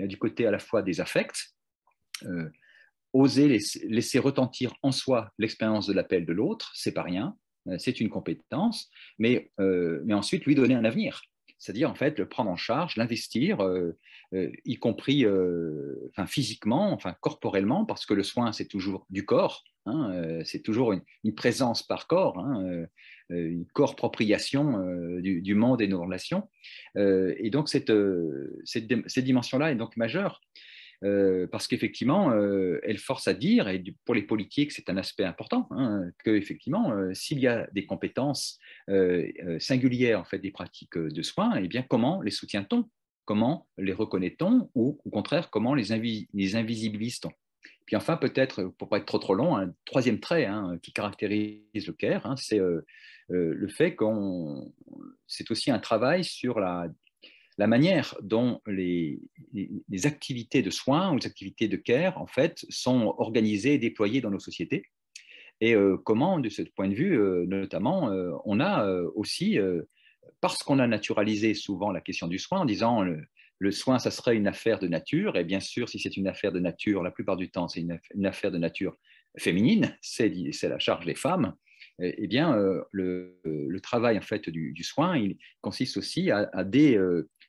euh, 0.00 0.06
du 0.06 0.16
côté 0.16 0.46
à 0.46 0.50
la 0.50 0.58
fois 0.58 0.82
des 0.82 1.00
affects. 1.00 1.54
Euh, 2.24 2.48
oser 3.12 3.58
laisser 3.84 4.18
retentir 4.18 4.72
en 4.82 4.90
soi 4.90 5.32
l'expérience 5.38 5.86
de 5.86 5.92
l'appel 5.92 6.24
de 6.24 6.32
l'autre, 6.32 6.72
c'est 6.74 6.94
pas 6.94 7.02
rien. 7.02 7.36
Euh, 7.68 7.76
c'est 7.78 8.00
une 8.00 8.08
compétence, 8.08 8.90
mais, 9.18 9.50
euh, 9.60 10.02
mais 10.04 10.14
ensuite 10.14 10.44
lui 10.44 10.54
donner 10.54 10.74
un 10.74 10.84
avenir. 10.84 11.22
C'est-à-dire, 11.58 11.90
en 11.90 11.94
fait, 11.94 12.18
le 12.18 12.28
prendre 12.28 12.50
en 12.50 12.56
charge, 12.56 12.96
l'investir, 12.96 13.62
euh, 13.62 13.96
y 14.32 14.76
compris 14.78 15.24
enfin, 16.08 16.26
physiquement, 16.26 16.92
enfin, 16.92 17.14
corporellement, 17.20 17.84
parce 17.84 18.04
que 18.04 18.14
le 18.14 18.24
soin, 18.24 18.50
c'est 18.50 18.66
toujours 18.66 19.06
du 19.10 19.24
corps, 19.24 19.62
hein, 19.86 20.40
c'est 20.44 20.62
toujours 20.62 20.92
une, 20.92 21.34
présence 21.36 21.84
par 21.84 22.08
corps, 22.08 22.38
hein, 22.40 22.86
une 23.28 23.66
corps-propriation 23.74 25.20
du, 25.20 25.40
du, 25.40 25.54
monde 25.54 25.82
et 25.82 25.86
nos 25.86 26.00
relations. 26.00 26.48
et 26.96 27.50
donc, 27.50 27.68
cette, 27.68 27.92
cette, 28.64 29.08
cette 29.08 29.24
dimension-là 29.24 29.70
est 29.70 29.76
donc 29.76 29.96
majeure. 29.96 30.40
Euh, 31.04 31.48
parce 31.48 31.66
qu'effectivement, 31.66 32.30
euh, 32.30 32.78
elle 32.84 32.98
force 32.98 33.26
à 33.26 33.34
dire, 33.34 33.68
et 33.68 33.82
pour 34.04 34.14
les 34.14 34.22
politiques, 34.22 34.70
c'est 34.70 34.88
un 34.88 34.96
aspect 34.96 35.24
important, 35.24 35.66
hein, 35.70 36.04
qu'effectivement, 36.22 36.92
euh, 36.92 37.12
s'il 37.12 37.40
y 37.40 37.48
a 37.48 37.68
des 37.72 37.86
compétences 37.86 38.58
singulières, 39.58 40.20
en 40.20 40.24
fait, 40.24 40.38
des 40.38 40.50
pratiques 40.50 40.98
de 40.98 41.22
soins, 41.22 41.54
eh 41.56 41.68
bien, 41.68 41.82
comment 41.82 42.22
les 42.22 42.30
soutient-on? 42.30 42.88
Comment 43.24 43.68
les 43.78 43.92
reconnaît-on? 43.92 44.70
Ou 44.74 45.00
au 45.04 45.10
contraire, 45.10 45.50
comment 45.50 45.74
les, 45.74 46.26
les 46.34 46.56
invisibilise-t-on? 46.56 47.30
Puis 47.86 47.96
enfin, 47.96 48.16
peut-être, 48.16 48.64
pour 48.64 48.86
ne 48.86 48.90
pas 48.90 48.98
être 48.98 49.06
trop 49.06 49.18
trop 49.18 49.34
long, 49.34 49.56
un 49.56 49.72
troisième 49.84 50.20
trait 50.20 50.46
hein, 50.46 50.78
qui 50.82 50.92
caractérise 50.92 51.86
le 51.86 51.92
CARE, 51.92 52.26
hein, 52.26 52.36
c'est 52.36 52.60
le 53.28 53.68
fait 53.68 53.94
qu'on... 53.94 54.72
C'est 55.26 55.50
aussi 55.50 55.70
un 55.70 55.78
travail 55.78 56.24
sur 56.24 56.60
la 56.60 56.88
la 57.58 57.66
manière 57.66 58.14
dont 58.22 58.60
les, 58.66 59.20
activités 60.04 60.62
de 60.62 60.70
soins 60.70 61.12
ou 61.12 61.16
les 61.16 61.26
activités 61.26 61.68
de 61.68 61.76
care, 61.76 62.20
en 62.20 62.26
fait, 62.26 62.64
sont 62.68 63.14
organisées 63.18 63.74
et 63.74 63.78
déployées 63.78 64.20
dans 64.20 64.30
nos 64.30 64.38
sociétés. 64.38 64.84
Et 65.60 65.74
euh, 65.74 65.96
comment, 65.96 66.40
de 66.40 66.48
ce 66.48 66.62
point 66.62 66.88
de 66.88 66.94
vue, 66.94 67.16
euh, 67.16 67.44
notamment, 67.46 68.10
euh, 68.10 68.32
on 68.44 68.58
a 68.58 68.86
aussi, 69.14 69.58
parce 70.40 70.62
qu'on 70.62 70.78
a 70.78 70.86
naturalisé 70.86 71.54
souvent 71.54 71.92
la 71.92 72.00
question 72.00 72.26
du 72.26 72.38
soin 72.38 72.60
en 72.60 72.64
disant 72.64 73.02
le, 73.02 73.70
soin, 73.70 74.00
ça 74.00 74.10
serait 74.10 74.34
une 74.34 74.48
affaire 74.48 74.80
de 74.80 74.88
nature, 74.88 75.36
et 75.36 75.44
bien 75.44 75.60
sûr, 75.60 75.88
si 75.88 76.00
c'est 76.00 76.16
une 76.16 76.26
affaire 76.26 76.50
de 76.50 76.58
nature, 76.58 77.04
la 77.04 77.12
plupart 77.12 77.36
du 77.36 77.48
temps, 77.48 77.68
c'est 77.68 77.80
une, 77.80 78.26
affaire 78.26 78.50
de 78.50 78.58
nature 78.58 78.96
féminine, 79.38 79.96
c'est 80.00 80.32
la 80.62 80.80
charge 80.80 81.06
des 81.06 81.14
femmes. 81.14 81.54
Eh 82.00 82.26
bien, 82.26 82.56
le, 82.90 83.80
travail 83.80 84.18
en 84.18 84.22
fait 84.22 84.50
du, 84.50 84.82
soin, 84.82 85.16
il 85.16 85.36
consiste 85.60 85.96
aussi 85.96 86.32
à, 86.32 86.50
à 86.52 86.64
dé, 86.64 86.98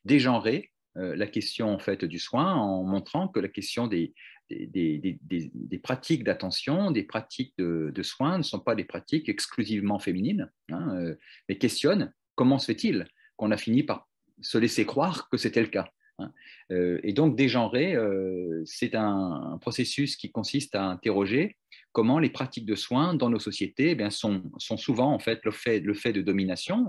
dégenrer 0.05 0.71
euh, 0.95 1.15
la 1.15 1.25
question 1.25 1.73
en 1.73 1.79
fait 1.79 2.05
du 2.05 2.19
soin 2.19 2.53
en 2.53 2.83
montrant 2.83 3.27
que 3.27 3.39
la 3.39 3.47
question 3.47 3.87
des, 3.87 4.13
des, 4.51 5.79
pratiques 5.81 6.23
d'attention, 6.23 6.91
des 6.91 7.01
pratiques 7.01 7.55
de, 7.57 8.03
soins 8.03 8.37
ne 8.37 8.43
sont 8.43 8.59
pas 8.59 8.75
des 8.75 8.83
pratiques 8.83 9.27
exclusivement 9.27 9.97
féminines, 9.97 10.51
hein, 10.69 10.95
euh, 10.95 11.15
mais 11.49 11.57
questionnent 11.57 12.13
comment 12.35 12.59
se 12.59 12.67
fait-il 12.67 13.07
qu'on 13.37 13.49
a 13.49 13.57
fini 13.57 13.81
par 13.81 14.07
se 14.41 14.59
laisser 14.59 14.85
croire 14.85 15.29
que 15.29 15.37
c'était 15.37 15.61
le 15.61 15.67
cas. 15.67 15.89
Hein. 16.19 16.31
Euh, 16.71 16.99
et 17.01 17.13
donc 17.13 17.35
dégenrer, 17.35 17.97
c'est 18.65 18.93
un, 18.93 19.57
processus 19.61 20.15
qui 20.15 20.31
consiste 20.31 20.75
à 20.75 20.85
interroger 20.85 21.57
comment 21.91 22.19
les 22.19 22.29
pratiques 22.29 22.65
de 22.67 22.75
soins 22.75 23.15
dans 23.15 23.31
nos 23.31 23.39
sociétés 23.39 23.91
eh 23.91 23.95
bien, 23.95 24.11
sont, 24.11 24.43
sont, 24.57 24.77
souvent 24.77 25.11
en 25.11 25.19
fait 25.19 25.39
le 25.43 25.51
fait, 25.51 25.79
de 25.79 26.21
domination. 26.21 26.85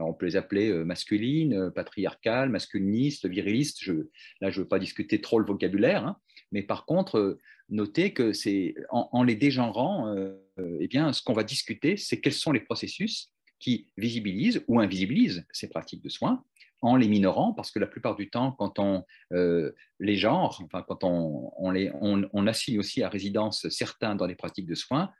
On 0.00 0.14
peut 0.14 0.26
les 0.26 0.36
appeler 0.36 0.72
masculines, 0.84 1.70
patriarcales, 1.74 2.48
masculinistes, 2.48 3.26
virilistes. 3.28 3.78
Je, 3.82 3.92
là, 4.40 4.50
je 4.50 4.58
ne 4.58 4.62
veux 4.64 4.68
pas 4.68 4.78
discuter 4.78 5.20
trop 5.20 5.38
le 5.38 5.46
vocabulaire, 5.46 6.06
hein. 6.06 6.16
mais 6.52 6.62
par 6.62 6.86
contre, 6.86 7.38
notez 7.68 8.12
que 8.12 8.32
c'est 8.32 8.74
en, 8.90 9.22
les 9.22 9.36
dégenrant, 9.36 10.14
eh 10.58 10.88
bien, 10.88 11.12
ce 11.12 11.22
qu'on 11.22 11.32
va 11.32 11.44
discuter, 11.44 11.96
c'est 11.96 12.20
quels 12.20 12.32
sont 12.32 12.52
les 12.52 12.60
processus 12.60 13.32
qui 13.60 13.86
visibilisent 13.96 14.64
ou 14.66 14.80
invisibilisent 14.80 15.44
ces 15.52 15.68
pratiques 15.68 16.02
de 16.02 16.08
soins 16.08 16.42
en 16.82 16.96
les 16.96 17.08
minorant, 17.08 17.52
parce 17.52 17.70
que 17.70 17.78
la 17.78 17.86
plupart 17.86 18.16
du 18.16 18.30
temps, 18.30 18.52
quand 18.52 18.78
on 18.78 19.04
euh, 19.32 19.72
les 19.98 20.16
genres, 20.16 20.60
enfin, 20.64 20.84
quand 20.86 21.04
on, 21.04 21.70
les, 21.70 21.90
on, 22.00 22.46
assigne 22.46 22.78
aussi 22.78 23.02
à 23.02 23.08
résidence 23.08 23.68
certains 23.68 24.14
dans 24.14 24.26
les 24.26 24.34
pratiques 24.34 24.66
de 24.66 24.74
soins, 24.74 25.10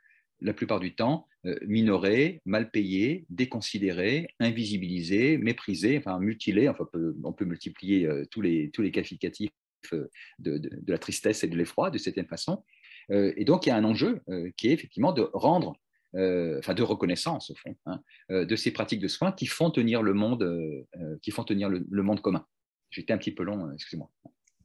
la 0.41 0.53
plupart 0.53 0.79
du 0.79 0.95
temps 0.95 1.27
euh, 1.45 1.55
minorés, 1.67 2.41
mal 2.45 2.71
payés, 2.71 3.25
déconsidérés, 3.29 4.27
invisibilisés, 4.39 5.37
méprisés, 5.37 5.97
enfin 5.97 6.19
mutilés, 6.19 6.69
enfin, 6.69 6.85
on 7.23 7.33
peut, 7.33 7.45
multiplier 7.45 8.05
euh, 8.05 8.25
tous, 8.29 8.41
les, 8.41 8.69
tous 8.71 8.81
les 8.81 8.91
qualificatifs 8.91 9.51
de, 9.91 10.09
de, 10.39 10.69
la 10.87 10.97
tristesse 10.97 11.43
et 11.43 11.47
de 11.47 11.57
l'effroi 11.57 11.89
de 11.89 11.97
certaine 11.97 12.27
façon. 12.27 12.63
et 13.09 13.43
donc, 13.45 13.65
il 13.65 13.69
y 13.69 13.71
a 13.71 13.75
un 13.75 13.83
enjeu 13.83 14.21
qui 14.55 14.67
est 14.67 14.73
effectivement 14.73 15.11
de 15.11 15.27
rendre 15.33 15.75
euh, 16.15 16.59
enfin 16.59 16.73
de 16.73 16.83
reconnaissance 16.83 17.51
au 17.51 17.55
fond, 17.55 17.73
hein, 17.85 18.01
euh, 18.31 18.43
de 18.43 18.57
ces 18.57 18.71
pratiques 18.71 18.99
de 18.99 19.07
soins 19.07 19.31
qui 19.31 19.45
font 19.45 19.71
tenir 19.71 20.01
le 20.01 20.13
monde, 20.13 20.43
euh, 20.43 21.17
qui 21.21 21.31
font 21.31 21.45
tenir 21.45 21.69
le, 21.69 22.03
monde 22.03 22.21
commun. 22.21 22.45
J'étais 22.89 23.13
un 23.13 23.17
petit 23.17 23.31
peu 23.31 23.43
long, 23.43 23.71
excusez-moi. 23.71 24.09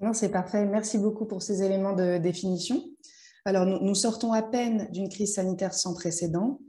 Non, 0.01 0.13
c'est 0.13 0.33
parfait. 0.33 0.67
Merci 0.67 0.99
beaucoup 0.99 1.25
pour 1.25 1.43
ces 1.43 1.63
éléments 1.63 1.95
de 1.95 2.19
définition. 2.19 2.83
Alors, 3.47 3.65
nous, 3.65 3.95
sortons 3.95 4.33
à 4.33 4.43
peine 4.43 4.91
d'une 4.93 5.09
crise 5.09 5.35
sanitaire 5.35 5.73
sans 5.73 5.95
précédent. 5.95 6.61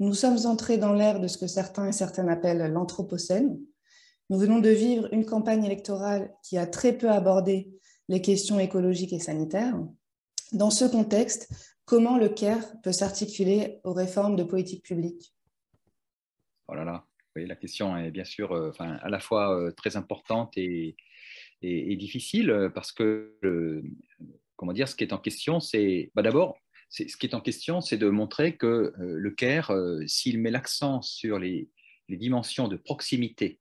Nous 0.00 0.14
sommes 0.14 0.46
entrés 0.46 0.78
dans 0.78 0.92
l'ère 0.92 1.20
de 1.20 1.28
ce 1.28 1.38
que 1.38 1.46
certains 1.46 1.86
et 1.86 1.92
certaines 1.92 2.28
appellent 2.28 2.72
l'anthropocène. 2.72 3.60
Nous 4.30 4.38
venons 4.38 4.58
de 4.58 4.70
vivre 4.70 5.06
une 5.12 5.24
campagne 5.24 5.64
électorale 5.64 6.34
qui 6.42 6.58
a 6.58 6.66
très 6.66 6.92
peu 6.92 7.10
abordé 7.10 7.70
les 8.08 8.20
questions 8.20 8.58
écologiques 8.58 9.12
et 9.12 9.20
sanitaires. 9.20 9.78
Dans 10.52 10.70
ce 10.70 10.84
contexte, 10.84 11.48
Comment 11.86 12.16
le 12.16 12.30
CARE 12.30 12.80
peut 12.82 12.92
s'articuler 12.92 13.80
aux 13.84 13.92
réformes 13.92 14.36
de 14.36 14.42
politique 14.42 14.82
publique? 14.82 15.34
Oh 16.68 16.74
là 16.74 16.84
là, 16.84 17.06
oui, 17.36 17.46
la 17.46 17.56
question 17.56 17.94
est 17.98 18.10
bien 18.10 18.24
sûr 18.24 18.52
euh, 18.52 18.70
enfin, 18.70 18.94
à 19.02 19.10
la 19.10 19.20
fois 19.20 19.54
euh, 19.54 19.70
très 19.70 19.96
importante 19.96 20.56
et, 20.56 20.96
difficile 21.62 22.50
euh, 22.50 22.70
parce 22.70 22.90
que, 22.90 23.34
comment 24.56 24.72
dire, 24.72 24.88
ce 24.88 24.96
qui 24.96 25.04
est 25.04 25.12
en 25.12 25.18
question, 25.18 25.60
c'est 25.60 26.10
bah, 26.14 26.22
d'abord, 26.22 26.58
ce 26.90 27.16
qui 27.16 27.26
est 27.26 27.34
en 27.34 27.40
question, 27.40 27.80
c'est 27.80 27.96
de 27.96 28.08
montrer 28.08 28.56
que 28.56 28.92
le 28.98 29.30
CARE, 29.32 29.72
s'il 30.06 30.38
met 30.38 30.52
l'accent 30.52 31.02
sur 31.02 31.38
les, 31.38 31.68
dimensions 32.08 32.68
de 32.68 32.76
proximité 32.76 33.58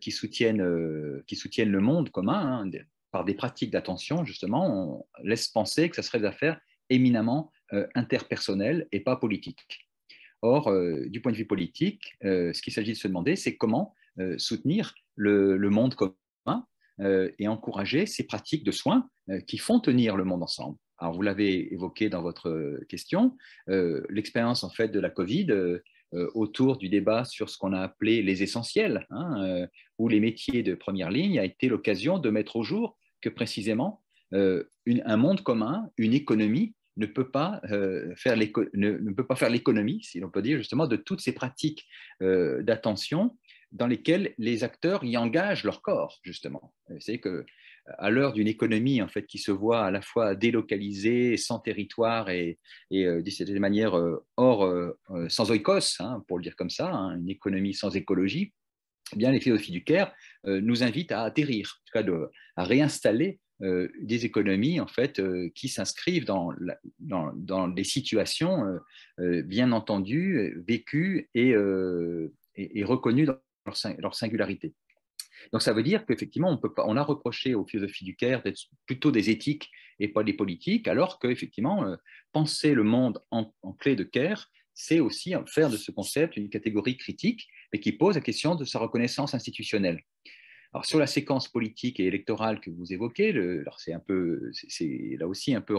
qui, 0.00 0.10
soutiennent, 0.10 1.22
qui 1.28 1.36
soutiennent 1.36 1.70
le 1.70 1.80
monde 1.80 2.10
commun, 2.10 2.64
hein, 2.64 2.70
par 3.12 3.24
des 3.24 3.34
pratiques 3.34 3.70
d'attention, 3.70 4.24
justement, 4.24 5.06
on 5.22 5.22
laisse 5.22 5.46
penser 5.46 5.88
que 5.88 5.94
ça 5.94 6.02
serait 6.02 6.18
des 6.18 6.26
affaires 6.26 6.60
éminemment 6.90 7.52
euh, 7.72 7.86
interpersonnel 7.94 8.88
et 8.90 9.00
pas 9.00 9.16
politique. 9.16 9.88
Or, 10.40 10.68
euh, 10.68 11.08
du 11.08 11.20
point 11.20 11.30
de 11.30 11.36
vue 11.36 11.46
politique, 11.46 12.16
euh, 12.24 12.52
ce 12.52 12.62
qu'il 12.62 12.72
s'agit 12.72 12.92
de 12.92 12.96
se 12.96 13.08
demander, 13.08 13.36
c'est 13.36 13.56
comment 13.56 13.94
soutenir 14.36 14.94
le, 15.16 15.56
monde 15.70 15.94
commun 15.94 16.66
et 17.38 17.48
encourager 17.48 18.06
ces 18.06 18.24
pratiques 18.24 18.64
de 18.64 18.70
soins 18.70 19.08
qui 19.46 19.58
font 19.58 19.80
tenir 19.80 20.16
le 20.16 20.24
monde 20.24 20.42
ensemble. 20.42 20.76
Alors, 20.98 21.14
vous 21.14 21.22
l'avez 21.22 21.72
évoqué 21.72 22.08
dans 22.08 22.22
votre 22.22 22.80
question, 22.88 23.36
l'expérience 23.66 24.62
en 24.62 24.70
fait 24.70 24.88
de 24.88 25.00
la 25.00 25.10
Covid 25.10 25.46
autour 26.34 26.76
du 26.76 26.88
débat 26.88 27.24
sur 27.24 27.50
ce 27.50 27.58
qu'on 27.58 27.72
a 27.72 27.80
appelé 27.80 28.22
les 28.22 28.42
essentiels, 28.42 29.06
hein, 29.10 29.66
ou 29.98 30.08
les 30.08 30.20
métiers 30.20 30.62
de 30.62 30.74
première 30.74 31.10
ligne, 31.10 31.38
a 31.38 31.44
été 31.44 31.68
l'occasion 31.68 32.18
de 32.18 32.30
mettre 32.30 32.56
au 32.56 32.62
jour 32.62 32.98
que 33.20 33.28
précisément 33.28 34.02
un 34.32 35.16
monde 35.16 35.42
commun, 35.42 35.90
une 35.96 36.14
économie 36.14 36.74
ne 36.96 37.06
peut 37.06 37.30
pas, 37.30 37.60
euh, 37.70 38.14
faire 38.16 38.36
l'économie, 38.36 40.02
si 40.02 40.20
l'on 40.20 40.30
peut 40.30 40.42
dire 40.42 40.58
justement, 40.58 40.86
de 40.86 40.96
toutes 40.96 41.20
ces 41.20 41.32
pratiques 41.32 41.86
euh, 42.22 42.62
d'attention 42.62 43.36
dans 43.72 43.86
lesquelles 43.86 44.34
les 44.38 44.64
acteurs 44.64 45.04
y 45.04 45.16
engagent 45.16 45.64
leur 45.64 45.82
corps, 45.82 46.20
justement. 46.22 46.74
C'est 47.00 47.18
que 47.18 47.44
à 47.98 48.10
l'heure 48.10 48.32
d'une 48.32 48.46
économie 48.46 49.02
en 49.02 49.08
fait 49.08 49.26
qui 49.26 49.38
se 49.38 49.50
voit 49.50 49.84
à 49.84 49.90
la 49.90 50.02
fois 50.02 50.36
délocalisée, 50.36 51.36
sans 51.36 51.58
territoire 51.58 52.30
et, 52.30 52.60
et 52.92 53.06
euh, 53.06 53.22
d'une 53.22 53.32
certaine 53.32 53.58
manière 53.58 54.00
hors, 54.36 54.94
sans 55.28 55.50
oikos, 55.50 56.00
hein, 56.00 56.22
pour 56.28 56.38
le 56.38 56.44
dire 56.44 56.54
comme 56.54 56.70
ça, 56.70 56.92
hein, 56.92 57.18
une 57.18 57.28
économie 57.28 57.74
sans 57.74 57.96
écologie, 57.96 58.52
eh 59.14 59.16
bien 59.16 59.32
les 59.32 59.40
philosophies 59.40 59.72
du 59.72 59.84
Caire 59.84 60.14
nous 60.44 60.82
invitent 60.82 61.12
à 61.12 61.22
atterrir, 61.22 61.80
en 61.80 62.00
tout 62.00 62.04
cas 62.04 62.28
à 62.56 62.64
réinstaller 62.64 63.40
euh, 63.62 63.88
des 64.00 64.24
économies 64.24 64.80
en 64.80 64.88
fait 64.88 65.20
euh, 65.20 65.48
qui 65.54 65.68
s'inscrivent 65.68 66.24
dans, 66.24 66.52
dans, 66.98 67.68
des 67.68 67.84
situations 67.84 68.80
euh, 69.20 69.42
bien 69.42 69.70
entendues, 69.70 70.60
vécues 70.66 71.28
et, 71.34 71.54
et, 72.56 72.84
reconnues 72.84 73.26
dans 73.26 73.38
leur, 73.66 74.14
singularité. 74.14 74.74
Donc 75.52 75.62
ça 75.62 75.72
veut 75.72 75.82
dire 75.82 76.06
qu'effectivement, 76.06 76.60
on, 76.62 76.72
on 76.84 76.96
a 76.96 77.02
reproché 77.02 77.54
aux 77.54 77.66
philosophies 77.66 78.04
du 78.04 78.16
Caire 78.16 78.42
d'être 78.42 78.60
plutôt 78.86 79.10
des 79.10 79.30
éthiques 79.30 79.70
et 79.98 80.08
pas 80.08 80.24
des 80.24 80.32
politiques, 80.32 80.88
alors 80.88 81.18
qu'effectivement, 81.18 81.96
penser 82.32 82.74
le 82.74 82.82
monde 82.82 83.22
en, 83.30 83.52
clé 83.78 83.96
de 83.96 84.04
Caire, 84.04 84.50
c'est 84.74 85.00
aussi 85.00 85.34
faire 85.46 85.70
de 85.70 85.76
ce 85.76 85.90
concept 85.90 86.36
une 86.36 86.48
catégorie 86.48 86.96
critique, 86.96 87.48
mais 87.72 87.80
qui 87.80 87.92
pose 87.92 88.14
la 88.14 88.20
question 88.20 88.54
de 88.54 88.64
sa 88.64 88.78
reconnaissance 88.78 89.34
institutionnelle. 89.34 90.02
Alors 90.72 90.86
sur 90.86 90.98
la 90.98 91.06
séquence 91.06 91.48
politique 91.48 92.00
et 92.00 92.06
électorale 92.06 92.60
que 92.60 92.70
vous 92.70 92.92
évoquez, 92.92 93.34
c'est 93.76 93.92
un 93.92 94.00
peu, 94.00 94.50
c'est 94.52 95.16
là 95.18 95.28
aussi 95.28 95.54
un 95.54 95.60
peu, 95.60 95.76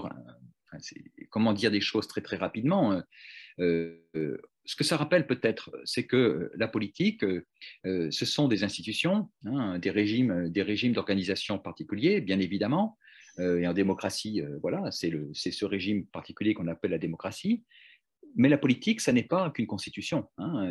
comment 1.32 1.54
dire 1.54 1.72
des 1.72 1.82
choses 1.82 2.08
très 2.08 2.22
très 2.22 2.38
rapidement. 2.38 2.92
Hein. 2.92 3.04
Euh, 3.60 3.98
ce 4.66 4.76
que 4.76 4.84
ça 4.84 4.98
rappelle 4.98 5.28
peut-être, 5.28 5.72
c'est 5.84 6.06
que 6.06 6.52
la 6.56 6.68
politique, 6.68 7.24
euh, 7.24 8.12
ce 8.12 8.26
sont 8.26 8.48
des 8.48 8.64
institutions, 8.64 9.30
hein, 9.46 9.78
des 9.80 9.90
régimes, 9.90 10.50
des 10.50 10.62
régimes 10.62 10.94
d'organisation 10.94 11.60
particuliers, 11.60 12.22
bien 12.22 12.40
évidemment. 12.40 12.98
Euh, 13.40 13.60
et 13.60 13.68
en 13.68 13.74
démocratie, 13.74 14.42
voilà, 14.62 14.90
c'est 14.92 15.12
ce 15.52 15.66
régime 15.66 16.06
particulier 16.06 16.54
qu'on 16.54 16.68
appelle 16.68 16.92
la 16.92 16.98
démocratie. 16.98 17.64
Mais 18.36 18.50
la 18.50 18.58
politique, 18.58 19.02
ça 19.02 19.12
n'est 19.12 19.24
pas 19.24 19.52
qu'une 19.52 19.68
constitution. 19.68 20.26
Hein, 20.38 20.68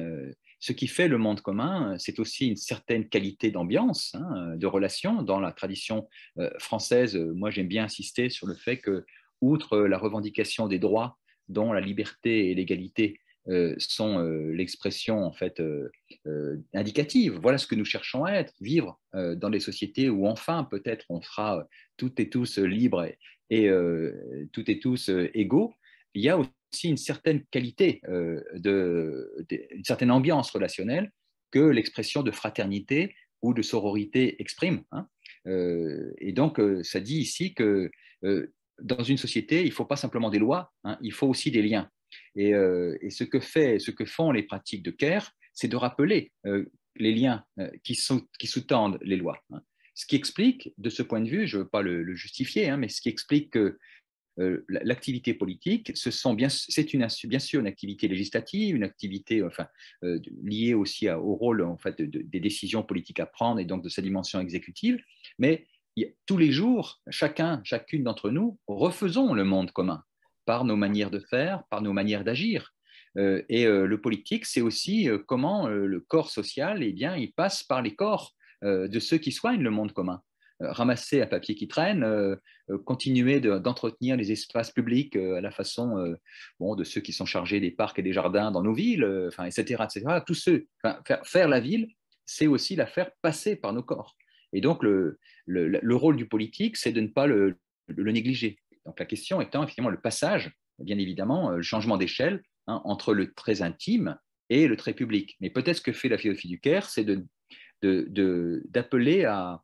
ce 0.63 0.73
qui 0.73 0.87
fait 0.87 1.09
le 1.09 1.19
monde 1.19 1.41
commun, 1.41 1.97
c'est 1.99 2.21
aussi 2.21 2.47
une 2.47 2.57
certaine 2.57 3.09
qualité 3.09 3.51
d'ambiance, 3.51 4.15
hein, 4.15 4.55
de 4.57 4.67
relation. 4.67 5.23
Dans 5.23 5.41
la 5.41 5.51
tradition 5.51 6.09
euh, 6.39 6.51
française, 6.61 7.17
moi 7.17 7.51
j'aime 7.51 7.67
bien 7.67 7.85
insister 7.85 8.31
sur 8.31 8.47
le 8.47 8.55
fait 8.55 8.79
que, 8.79 9.05
outre 9.41 9.79
la 9.81 9.99
revendication 9.99 10.69
des 10.69 10.79
droits 10.79 11.19
dont 11.49 11.73
la 11.73 11.81
liberté 11.81 12.51
et 12.51 12.55
l'égalité 12.55 13.19
euh, 13.49 13.75
sont 13.79 14.19
euh, 14.19 14.53
l'expression 14.53 15.25
en 15.25 15.33
fait 15.33 15.63
indicative. 16.75 17.39
Voilà 17.43 17.59
ce 17.59 17.67
que 17.67 17.75
nous 17.75 17.85
cherchons 17.85 18.25
à 18.25 18.33
être, 18.33 18.55
vivre 18.61 19.01
dans 19.13 19.51
des 19.51 19.61
sociétés 19.61 20.09
où 20.09 20.27
enfin 20.27 20.65
peut-être 20.65 21.07
on 21.09 21.21
sera 21.21 21.67
toutes 21.97 22.21
et 22.21 22.31
tous 22.31 22.59
libres 22.59 23.07
et, 23.51 23.71
toutes 24.53 24.69
et 24.69 24.79
tous 24.79 25.11
égaux. 25.35 25.75
Il 26.15 26.23
y 26.23 26.29
a 26.29 26.39
aussi 26.39 26.89
une 26.89 26.97
certaine 26.97 27.45
qualité, 27.47 28.01
euh, 28.09 28.41
une 29.51 29.85
certaine 29.85 30.11
ambiance 30.11 30.51
relationnelle 30.51 31.11
que 31.51 31.61
l'expression 31.61 32.23
de 32.23 32.31
fraternité 32.31 33.15
ou 33.43 33.55
de 33.55 33.63
sororité 33.63 34.41
exprime. 34.41 34.83
Hein. 34.93 35.07
Euh, 35.47 36.13
et 36.19 36.33
donc, 36.33 36.61
euh, 36.61 36.83
ça 36.83 37.01
dit 37.01 37.19
ici 37.19 37.55
que 37.55 37.91
dans 38.81 39.03
une 39.03 39.17
société, 39.19 39.63
il 39.63 39.69
ne 39.69 39.73
faut 39.73 39.85
pas 39.85 39.97
simplement 39.97 40.31
des 40.31 40.39
lois, 40.39 40.73
hein, 40.85 40.97
il 41.03 41.13
faut 41.13 41.27
aussi 41.27 41.51
des 41.51 41.63
liens. 41.63 41.91
Et, 42.37 42.53
ce, 42.53 43.25
que 43.25 43.41
fait, 43.41 43.79
ce 43.79 43.91
que 43.91 44.05
font 44.05 44.33
les 44.33 44.43
pratiques 44.43 44.83
de 44.83 44.91
care, 44.91 45.33
c'est 45.53 45.69
de 45.69 45.77
rappeler 45.77 46.33
les 46.97 47.15
liens 47.15 47.45
qui, 47.85 47.95
sont, 47.95 48.27
qui 48.39 48.47
sous-tendent 48.47 48.99
les 49.03 49.17
lois. 49.17 49.39
Hein. 49.51 49.63
Ce 49.95 50.07
qui 50.07 50.17
explique, 50.17 50.73
de 50.79 50.91
ce 50.91 51.03
point 51.03 51.21
de 51.21 51.29
vue, 51.29 51.47
je 51.47 51.59
ne 51.59 51.63
veux 51.63 51.69
pas 51.69 51.83
le, 51.83 52.15
justifier, 52.15 52.75
mais 52.77 52.89
ce 52.89 53.01
qui 53.01 53.09
explique 53.09 53.51
que 53.51 53.79
euh, 54.39 54.65
l'activité 54.69 55.35
politique, 55.35 55.93
c'est 55.95 56.35
bien 56.35 56.49
sûr 56.49 57.61
une 57.61 57.67
activité 57.67 58.09
législative, 58.09 58.77
une 58.77 58.85
activité 58.85 59.43
euh, 59.43 60.19
liée 60.43 60.73
aussi 60.73 61.11
au 61.11 61.35
rôle 61.35 61.67
des 61.99 62.41
décisions 62.41 62.83
politiques 62.83 63.21
à 63.21 63.27
prendre 63.27 63.61
et 63.61 63.67
donc 63.67 63.85
de 63.85 63.91
sa 63.91 64.01
dimension 64.01 64.41
exécutive, 64.41 64.99
mais 65.39 65.67
tous 66.25 66.39
les 66.39 66.51
jours, 66.51 67.03
chacun, 67.11 67.61
chacune 67.65 68.05
d'entre 68.05 68.31
nous, 68.31 68.59
refaisons 68.67 69.35
le 69.35 69.45
monde 69.45 69.73
commun 69.73 70.03
par 70.45 70.65
nos 70.65 70.77
manières 70.77 71.11
de 71.11 71.21
faire, 71.21 71.65
par 71.71 71.83
nos 71.83 71.93
manières 71.93 72.25
d'agir. 72.25 72.73
Euh, 73.19 73.43
et 73.49 73.65
le 73.67 74.01
politique, 74.01 74.47
c'est 74.47 74.63
aussi 74.63 75.09
comment 75.27 75.69
le 75.69 76.01
corps 76.01 76.31
social, 76.31 76.83
eh 76.83 76.93
bien, 76.93 77.17
il 77.17 77.33
passe 77.33 77.63
par 77.63 77.83
les 77.83 77.95
corps 77.95 78.33
de 78.63 78.99
ceux 78.99 79.19
qui 79.19 79.33
soignent 79.33 79.63
le 79.63 79.71
monde 79.71 79.93
commun. 79.93 80.23
Euh, 80.63 80.73
ramasser 80.73 81.23
un 81.23 81.27
papier 81.27 81.55
qui 81.55 81.67
traîne, 81.67 82.05
euh, 82.05 82.37
euh, 82.71 82.79
continuer 82.79 83.41
d'entretenir 83.41 84.17
les 84.17 84.33
espaces 84.33 84.71
publics 84.71 85.17
à 85.17 85.41
la 85.41 85.51
façon 85.51 86.17
bon, 86.61 86.75
de 86.75 86.85
ceux 86.85 87.01
qui 87.01 87.13
sont 87.13 87.27
chargés 87.27 87.61
des 87.61 87.71
parcs 87.71 87.99
et 87.99 88.03
des 88.03 88.13
jardins 88.13 88.51
dans 88.51 88.63
nos 88.63 88.75
villes, 88.75 89.05
enfin, 89.29 89.45
etc., 89.45 89.85
etc. 89.85 90.21
Tous 90.27 90.35
ceux, 90.35 90.67
faire, 91.25 91.49
la 91.49 91.61
ville 91.61 91.89
c'est 92.25 92.47
aussi 92.47 92.77
la 92.77 92.87
faire 92.87 93.11
passer 93.21 93.57
par 93.57 93.73
nos 93.73 93.83
corps. 93.83 94.17
Et 94.53 94.61
donc, 94.61 94.83
le, 94.83 95.19
le, 95.47 95.97
rôle 95.97 96.17
du 96.17 96.29
politique, 96.29 96.77
c'est 96.77 96.93
de 96.93 97.01
ne 97.01 97.09
pas 97.09 97.27
le, 97.27 97.59
négliger. 97.89 98.59
Donc, 98.87 98.99
la 98.99 99.07
question 99.07 99.41
étant 99.41 99.63
effectivement 99.63 99.91
le 99.91 100.01
passage, 100.01 100.53
bien 100.79 100.99
évidemment, 100.99 101.51
le 101.51 101.63
changement 101.63 101.97
d'échelle 101.97 102.43
hein, 102.67 102.81
entre 102.85 103.15
le 103.15 103.33
très 103.33 103.63
intime 103.63 104.17
et 104.51 104.67
le 104.67 104.77
très 104.77 104.93
public. 104.93 105.37
Mais 105.41 105.51
peut-être 105.51 105.79
ce 105.79 105.83
que 105.83 105.93
fait 105.93 106.09
la 106.09 106.19
philosophie 106.19 106.49
du 106.49 106.61
Caire, 106.61 106.89
c'est 106.89 107.07
d'appeler 107.83 109.25
à, 109.25 109.63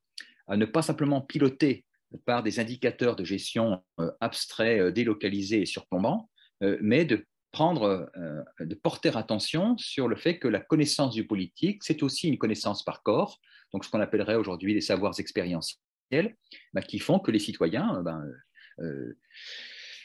ne 0.49 0.65
pas 0.65 0.83
simplement 0.83 1.21
piloter 1.21 1.85
par 2.25 2.43
des 2.43 2.59
indicateurs 2.59 3.17
de 3.17 3.25
gestion 3.25 3.83
euh, 4.01 4.11
abstraits, 4.21 4.81
euh, 4.81 4.91
délocalisés 4.91 5.61
et 5.61 5.67
surplombants, 5.67 6.31
euh, 6.63 6.79
mais 6.81 7.05
de 7.05 7.27
prendre, 7.53 8.11
de 8.61 8.75
porter 8.75 9.17
attention 9.17 9.77
sur 9.79 10.07
le 10.07 10.17
fait 10.17 10.39
que 10.39 10.49
la 10.49 10.61
connaissance 10.61 11.15
du 11.15 11.27
politique, 11.27 11.83
c'est 11.83 12.03
aussi 12.03 12.29
une 12.29 12.37
connaissance 12.37 12.85
par 12.85 13.03
corps, 13.03 13.41
donc 13.73 13.87
ce 13.87 13.91
qu'on 13.91 14.01
appellerait 14.01 14.35
aujourd'hui 14.35 14.75
les 14.75 14.83
savoirs 14.83 15.19
expérientiels, 15.19 16.37
bah, 16.75 16.83
qui 16.83 16.99
font 16.99 17.19
que 17.19 17.31
les 17.31 17.39
citoyens, 17.39 18.03
ben, 18.03 18.23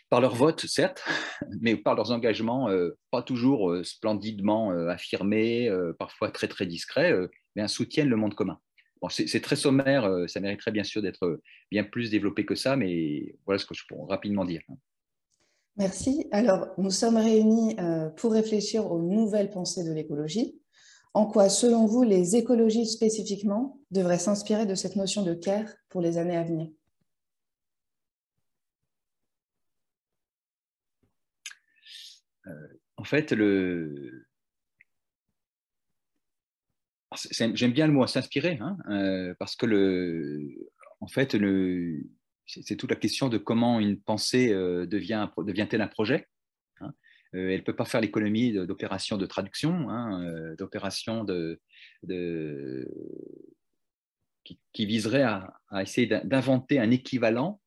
par 0.10 0.22
leur 0.22 0.36
vote, 0.36 0.66
certes, 0.66 1.04
mais 1.62 1.76
par 1.76 1.96
leurs 1.96 2.12
engagements, 2.12 2.70
pas 3.12 3.24
toujours 3.24 3.76
splendidement 3.84 4.72
affirmés, 4.88 5.70
parfois 6.00 6.32
très 6.32 6.48
très 6.48 6.66
discrets, 6.66 7.14
bien, 7.56 7.68
soutiennent 7.68 8.10
le 8.10 8.18
monde 8.18 8.36
commun 8.36 8.60
c'est 9.10 9.42
très 9.42 9.56
sommaire, 9.56 10.06
euh, 10.06 10.28
ça 10.28 10.40
mériterait 10.40 10.72
bien 10.72 10.84
sûr 10.84 11.02
d'être 11.02 11.26
euh, 11.26 11.42
bien 11.72 11.84
plus 11.84 12.10
développé 12.10 12.46
que 12.46 12.56
ça, 12.56 12.76
mais 12.76 13.36
voilà 13.46 13.60
ce 13.60 13.66
que 13.66 13.74
je 13.74 13.84
peux 13.88 13.96
rapidement 14.08 14.46
dire. 14.46 14.62
Merci. 15.76 16.28
Alors, 16.32 16.68
nous 16.78 16.92
sommes 16.92 17.18
réunis 17.18 17.76
euh, 17.80 18.10
pour 18.10 18.34
réfléchir 18.34 18.92
aux 18.92 19.02
nouvelles 19.02 19.50
pensées 19.50 19.84
de 19.84 19.92
l'écologie. 19.92 20.60
En 21.16 21.26
quoi, 21.26 21.50
selon 21.50 21.86
vous, 21.86 22.04
les 22.04 22.36
écologistes 22.36 22.94
spécifiquement 22.94 23.80
devraient 23.92 24.20
s'inspirer 24.20 24.66
de 24.66 24.76
cette 24.76 24.96
notion 24.96 25.24
de 25.24 25.34
care 25.34 25.70
pour 25.90 26.02
les 26.02 26.18
années 26.18 26.38
à 26.38 26.44
venir? 26.44 26.70
En 33.04 33.06
fait, 33.06 33.34
J'aime 37.32 37.74
bien 37.74 37.86
le 37.86 37.92
mot 37.92 38.08
s'inspirer, 38.08 38.58
hein, 38.62 38.78
euh, 38.90 39.34
parce 39.40 39.58
que 39.58 39.68
en 41.02 41.08
fait, 41.08 41.36
c'est 42.46 42.78
toute 42.78 42.90
la 42.90 42.96
question 42.96 43.28
de 43.28 43.38
comment 43.38 43.82
une 43.82 44.00
pensée 44.00 44.54
euh, 44.54 44.86
devient, 44.86 45.28
devient-elle 45.38 45.82
un 45.82 45.90
projet. 45.90 46.30
Hein. 46.80 46.94
Euh, 47.36 47.50
elle 47.50 47.60
ne 47.60 47.66
peut 47.66 47.76
pas 47.76 47.84
faire 47.84 48.00
l'économie 48.00 48.54
d'opérations 48.54 49.18
de 49.18 49.26
traduction, 49.26 49.90
hein, 49.90 50.56
d'opérations 50.58 51.26
qui 54.72 54.86
viseraient 54.86 55.24
à, 55.24 55.54
essayer 55.82 56.08
d'inventer 56.08 56.80
un 56.80 56.90
équivalent 56.90 57.60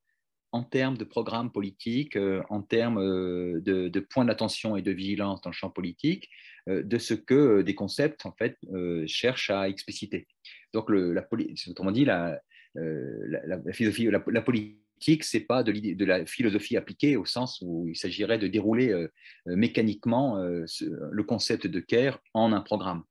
en 0.56 0.62
termes 0.62 0.96
de 0.96 1.04
programme 1.04 1.52
politique, 1.52 2.18
en 2.48 2.62
termes 2.62 3.00
de, 3.00 3.88
de 3.88 4.00
points 4.00 4.25
d'attention 4.25 4.76
et 4.76 4.82
de 4.82 4.90
vigilance 4.90 5.42
dans 5.42 5.50
le 5.50 5.54
champ 5.54 5.70
politique, 5.70 6.30
euh, 6.68 6.82
de 6.82 6.98
ce 6.98 7.14
que 7.14 7.34
euh, 7.34 7.62
des 7.62 7.76
concepts 7.76 8.26
en 8.26 8.32
fait 8.32 8.56
euh, 8.72 9.04
cherchent 9.06 9.50
à 9.50 9.68
expliciter. 9.68 10.26
Donc, 10.72 10.90
la, 10.90 11.25
autrement 11.68 11.92
dit, 11.92 12.04
la, 12.04 12.40
la, 12.75 13.72
philosophie, 13.72 14.08
la, 14.10 14.42
politique, 14.42 15.22
c'est 15.22 15.40
pas 15.40 15.62
de, 15.62 15.72
de, 15.72 16.04
la 16.04 16.26
philosophie 16.26 16.76
appliquée 16.76 17.16
au 17.16 17.25
sens 17.25 17.62
où 17.62 17.86
il 17.88 17.96
s'agirait 17.96 18.38
de 18.38 18.46
dérouler 18.46 19.06
mécaniquement 19.46 20.36
le 20.36 21.22
concept 21.22 21.66
de 21.66 21.80
care 21.80 22.18
en 22.34 22.52
un 22.52 22.60
programme. 22.60 23.04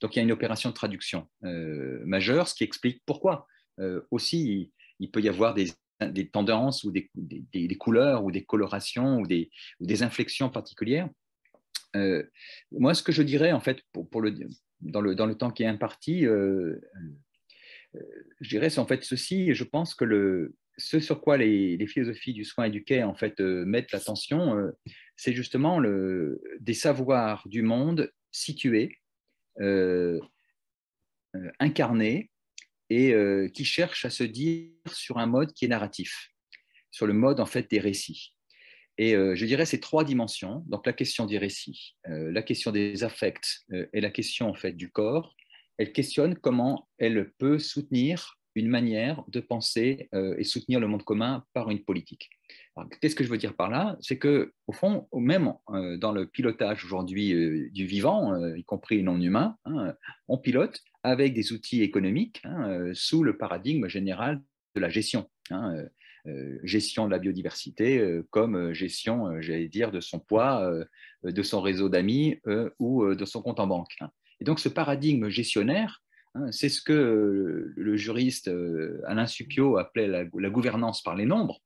Donc, 0.00 0.16
il 0.16 0.20
y 0.20 0.20
a 0.20 0.22
une 0.22 0.32
opération 0.32 0.70
de 0.70 0.74
traduction 0.74 1.28
majeure, 1.42 2.48
ce 2.48 2.54
qui 2.54 2.64
explique 2.64 3.02
pourquoi. 3.04 3.46
aussi, 4.10 4.72
il, 5.00 5.10
peut 5.10 5.20
y 5.20 5.28
avoir 5.28 5.52
des, 5.52 5.66
des 6.06 6.28
tendances 6.28 6.84
ou 6.84 6.90
des, 6.90 7.10
des, 7.14 7.76
couleurs 7.76 8.24
ou 8.24 8.30
des 8.30 8.44
colorations 8.44 9.18
ou 9.18 9.26
des, 9.26 9.50
des 9.80 10.02
inflexions 10.02 10.48
particulières. 10.48 11.08
Euh, 11.96 12.22
moi, 12.70 12.94
ce 12.94 13.02
que 13.02 13.12
je 13.12 13.22
dirais, 13.22 13.52
en 13.52 13.60
fait, 13.60 13.82
pour, 13.92 14.20
le, 14.20 14.34
dans, 14.80 15.00
le, 15.00 15.14
dans 15.14 15.26
le 15.26 15.36
temps 15.36 15.50
qui 15.50 15.62
est 15.62 15.66
imparti, 15.66 16.26
euh, 16.26 16.80
euh, 17.94 18.00
je 18.40 18.48
dirais, 18.48 18.70
c'est 18.70 18.80
en 18.80 18.86
fait 18.86 19.04
ceci, 19.04 19.54
je 19.54 19.64
pense 19.64 19.94
que 19.94 20.04
le, 20.04 20.54
ce 20.78 21.00
sur 21.00 21.20
quoi 21.20 21.36
les, 21.36 21.86
philosophies 21.86 22.32
du 22.32 22.44
soin 22.44 22.64
et 22.64 22.70
du 22.70 22.82
quai 22.82 23.02
en 23.02 23.14
fait, 23.14 23.38
mettent 23.40 23.92
l'attention, 23.92 24.72
c'est 25.16 25.34
justement 25.34 25.78
le, 25.78 26.42
des 26.60 26.74
savoirs 26.74 27.46
du 27.46 27.60
monde 27.60 28.10
situés, 28.30 28.98
incarnés, 31.58 32.31
et 32.92 33.50
qui 33.52 33.64
cherchent 33.64 34.04
à 34.04 34.10
se 34.10 34.24
dire 34.24 34.68
sur 34.92 35.18
un 35.18 35.26
mode 35.26 35.52
qui 35.52 35.64
est 35.64 35.68
narratif, 35.68 36.30
sur 36.90 37.06
le 37.06 37.14
mode 37.14 37.40
en 37.40 37.46
fait 37.46 37.70
des 37.70 37.80
récits. 37.80 38.34
Et 38.98 39.14
euh, 39.14 39.34
je 39.34 39.46
dirais 39.46 39.66
ces 39.66 39.80
trois 39.80 40.04
dimensions, 40.04 40.64
donc 40.68 40.86
la 40.86 40.92
question 40.92 41.26
des 41.26 41.38
récits, 41.38 41.96
euh, 42.08 42.30
la 42.30 42.42
question 42.42 42.72
des 42.72 43.04
affects 43.04 43.64
euh, 43.72 43.86
et 43.92 44.00
la 44.00 44.10
question 44.10 44.48
en 44.48 44.54
fait 44.54 44.72
du 44.72 44.90
corps, 44.90 45.34
elle 45.78 45.92
questionne 45.92 46.36
comment 46.36 46.88
elle 46.98 47.32
peut 47.38 47.58
soutenir 47.58 48.38
une 48.54 48.68
manière 48.68 49.24
de 49.28 49.40
penser 49.40 50.10
et 50.12 50.44
soutenir 50.44 50.78
le 50.78 50.86
monde 50.86 51.04
commun 51.04 51.42
par 51.54 51.70
une 51.70 51.82
politique. 51.82 52.28
Qu'est-ce 53.00 53.16
que 53.16 53.24
je 53.24 53.30
veux 53.30 53.38
dire 53.38 53.56
par 53.56 53.70
là? 53.70 53.96
C'est 54.02 54.18
que, 54.18 54.52
au 54.66 54.72
fond, 54.72 55.08
même 55.14 55.54
dans 55.96 56.12
le 56.12 56.26
pilotage 56.26 56.84
aujourd'hui 56.84 57.70
du 57.70 57.86
vivant, 57.86 58.36
y 58.54 58.62
compris 58.62 59.02
non 59.02 59.18
humain, 59.18 59.56
hein, 59.64 59.94
on 60.28 60.36
pilote 60.36 60.82
avec 61.02 61.34
des 61.34 61.52
outils 61.52 61.82
économiques 61.82 62.40
hein, 62.44 62.92
sous 62.94 63.22
le 63.22 63.36
paradigme 63.36 63.88
général 63.88 64.40
de 64.74 64.80
la 64.80 64.88
gestion. 64.88 65.28
Hein, 65.50 65.86
euh, 66.28 66.56
gestion 66.62 67.06
de 67.06 67.10
la 67.10 67.18
biodiversité 67.18 67.98
euh, 67.98 68.24
comme 68.30 68.54
euh, 68.54 68.72
gestion, 68.72 69.40
j'allais 69.40 69.66
dire, 69.66 69.90
de 69.90 69.98
son 69.98 70.20
poids, 70.20 70.72
de 71.24 71.42
son 71.42 71.60
réseau 71.60 71.88
d'amis 71.88 72.40
ou 72.78 73.14
de 73.14 73.24
son 73.24 73.42
compte 73.42 73.60
en 73.60 73.66
banque. 73.66 73.94
Hein. 74.00 74.10
Et 74.40 74.44
donc 74.44 74.60
ce 74.60 74.68
paradigme 74.68 75.28
gestionnaire, 75.28 76.02
c'est 76.50 76.68
ce 76.68 76.80
que 76.80 77.72
le 77.76 77.96
juriste 77.96 78.50
Alain 79.06 79.26
Supio 79.26 79.76
appelait 79.76 80.08
la, 80.08 80.24
gouvernance 80.24 81.02
par 81.02 81.14
les 81.14 81.26
nombres, 81.26 81.60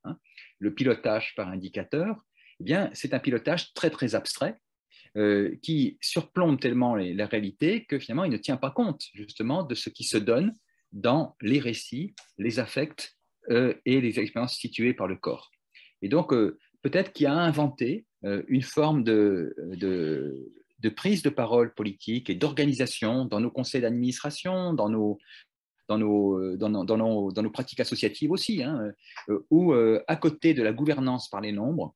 le 0.58 0.74
pilotage 0.74 1.34
par 1.36 1.48
indicateur. 1.48 2.16
Eh 2.60 2.64
bien, 2.64 2.90
c'est 2.92 3.14
un 3.14 3.18
pilotage 3.18 3.72
très 3.74 3.90
très 3.90 4.14
abstrait 4.14 4.58
qui 5.62 5.96
surplombe 6.02 6.60
tellement 6.60 6.94
la 6.94 7.26
réalité 7.26 7.86
que 7.86 7.98
finalement 7.98 8.24
il 8.24 8.30
ne 8.30 8.36
tient 8.36 8.58
pas 8.58 8.70
compte 8.70 9.02
justement 9.14 9.62
de 9.62 9.74
ce 9.74 9.88
qui 9.88 10.04
se 10.04 10.18
donne 10.18 10.52
dans 10.92 11.36
les 11.40 11.58
récits, 11.58 12.14
les 12.38 12.58
affects 12.58 13.16
euh, 13.50 13.74
et 13.84 14.00
les 14.00 14.18
expériences 14.18 14.56
situées 14.56 14.94
par 14.94 15.06
le 15.06 15.14
corps. 15.16 15.50
Et 16.02 16.08
donc, 16.08 16.32
euh, 16.32 16.58
peut-être 16.82 17.12
qu'il 17.12 17.26
a 17.26 17.34
inventé 17.34 18.06
euh, 18.24 18.42
une 18.48 18.62
forme 18.62 19.04
de, 19.04 19.54
prise 20.96 21.22
de 21.22 21.30
parole 21.30 21.74
politique 21.74 22.30
et 22.30 22.34
d'organisation 22.34 23.24
dans 23.24 23.40
nos 23.40 23.50
conseils 23.50 23.82
d'administration, 23.82 24.72
dans, 24.72 24.88
nos, 24.88 25.18
pratiques 27.52 27.80
associatives 27.80 28.32
aussi, 28.32 28.62
hein, 28.62 28.90
où, 29.50 29.74
à 29.74 30.16
côté 30.16 30.54
de 30.54 30.62
la 30.62 30.72
gouvernance 30.72 31.28
par 31.28 31.40
les 31.40 31.52
nombres, 31.52 31.94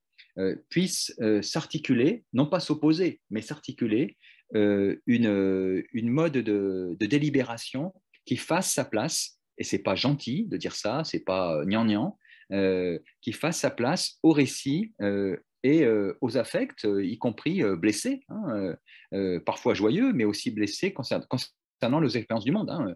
puisse 0.69 1.13
s'articuler, 1.41 2.23
non 2.33 2.45
pas 2.47 2.59
s'opposer, 2.59 3.21
mais 3.29 3.41
s'articuler 3.41 4.17
une, 4.53 5.83
une 5.93 6.09
mode 6.09 6.33
de, 6.33 6.95
délibération 6.99 7.93
qui 8.25 8.37
fasse 8.37 8.71
sa 8.71 8.85
place 8.85 9.39
et 9.57 9.63
c'est 9.63 9.79
pas 9.79 9.95
gentil 9.95 10.45
de 10.47 10.57
dire 10.57 10.75
ça, 10.75 11.03
c'est 11.03 11.23
pas 11.23 11.63
gnangnan, 11.65 12.17
euh, 12.51 12.99
qui 13.21 13.31
fasse 13.31 13.59
sa 13.59 13.69
place 13.69 14.17
au 14.23 14.31
récit 14.31 14.91
euh, 15.01 15.37
et 15.63 15.85
euh, 15.85 16.17
aux 16.19 16.35
affects, 16.35 16.85
y 16.85 17.17
compris 17.17 17.61
blessés, 17.77 18.23
hein, 18.29 18.75
parfois 19.45 19.73
joyeux, 19.73 20.11
mais 20.13 20.25
aussi 20.25 20.49
blessés 20.49 20.91
concernant, 20.91 21.27
concernant 21.81 21.99
les 21.99 22.15
expériences 22.15 22.45
du 22.45 22.51
monde. 22.51 22.69
Hein. 22.69 22.93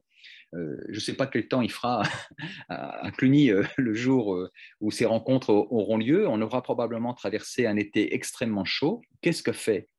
je 0.54 0.94
ne 0.94 1.00
sais 1.00 1.16
pas 1.16 1.26
quel 1.26 1.48
temps 1.48 1.62
il 1.62 1.72
fera 1.72 2.04
à, 2.70 3.12
Cluny 3.12 3.52
le 3.78 3.94
jour 3.94 4.38
où 4.80 4.92
ces 4.92 5.06
rencontres 5.06 5.50
auront 5.50 5.98
lieu. 5.98 6.28
On 6.28 6.40
aura 6.42 6.62
probablement 6.62 7.14
traversé 7.14 7.66
un 7.66 7.78
été 7.78 8.14
extrêmement 8.14 8.66
chaud. 8.66 9.02
Qu'est-ce 9.22 9.42
que 9.42 9.54
fait 9.54 9.90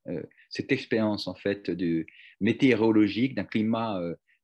cette 0.51 0.71
expérience 0.71 1.27
en 1.27 1.35
fait 1.35 1.71
du 1.71 2.07
météorologique 2.41 3.35
d'un 3.35 3.45
climat 3.45 3.99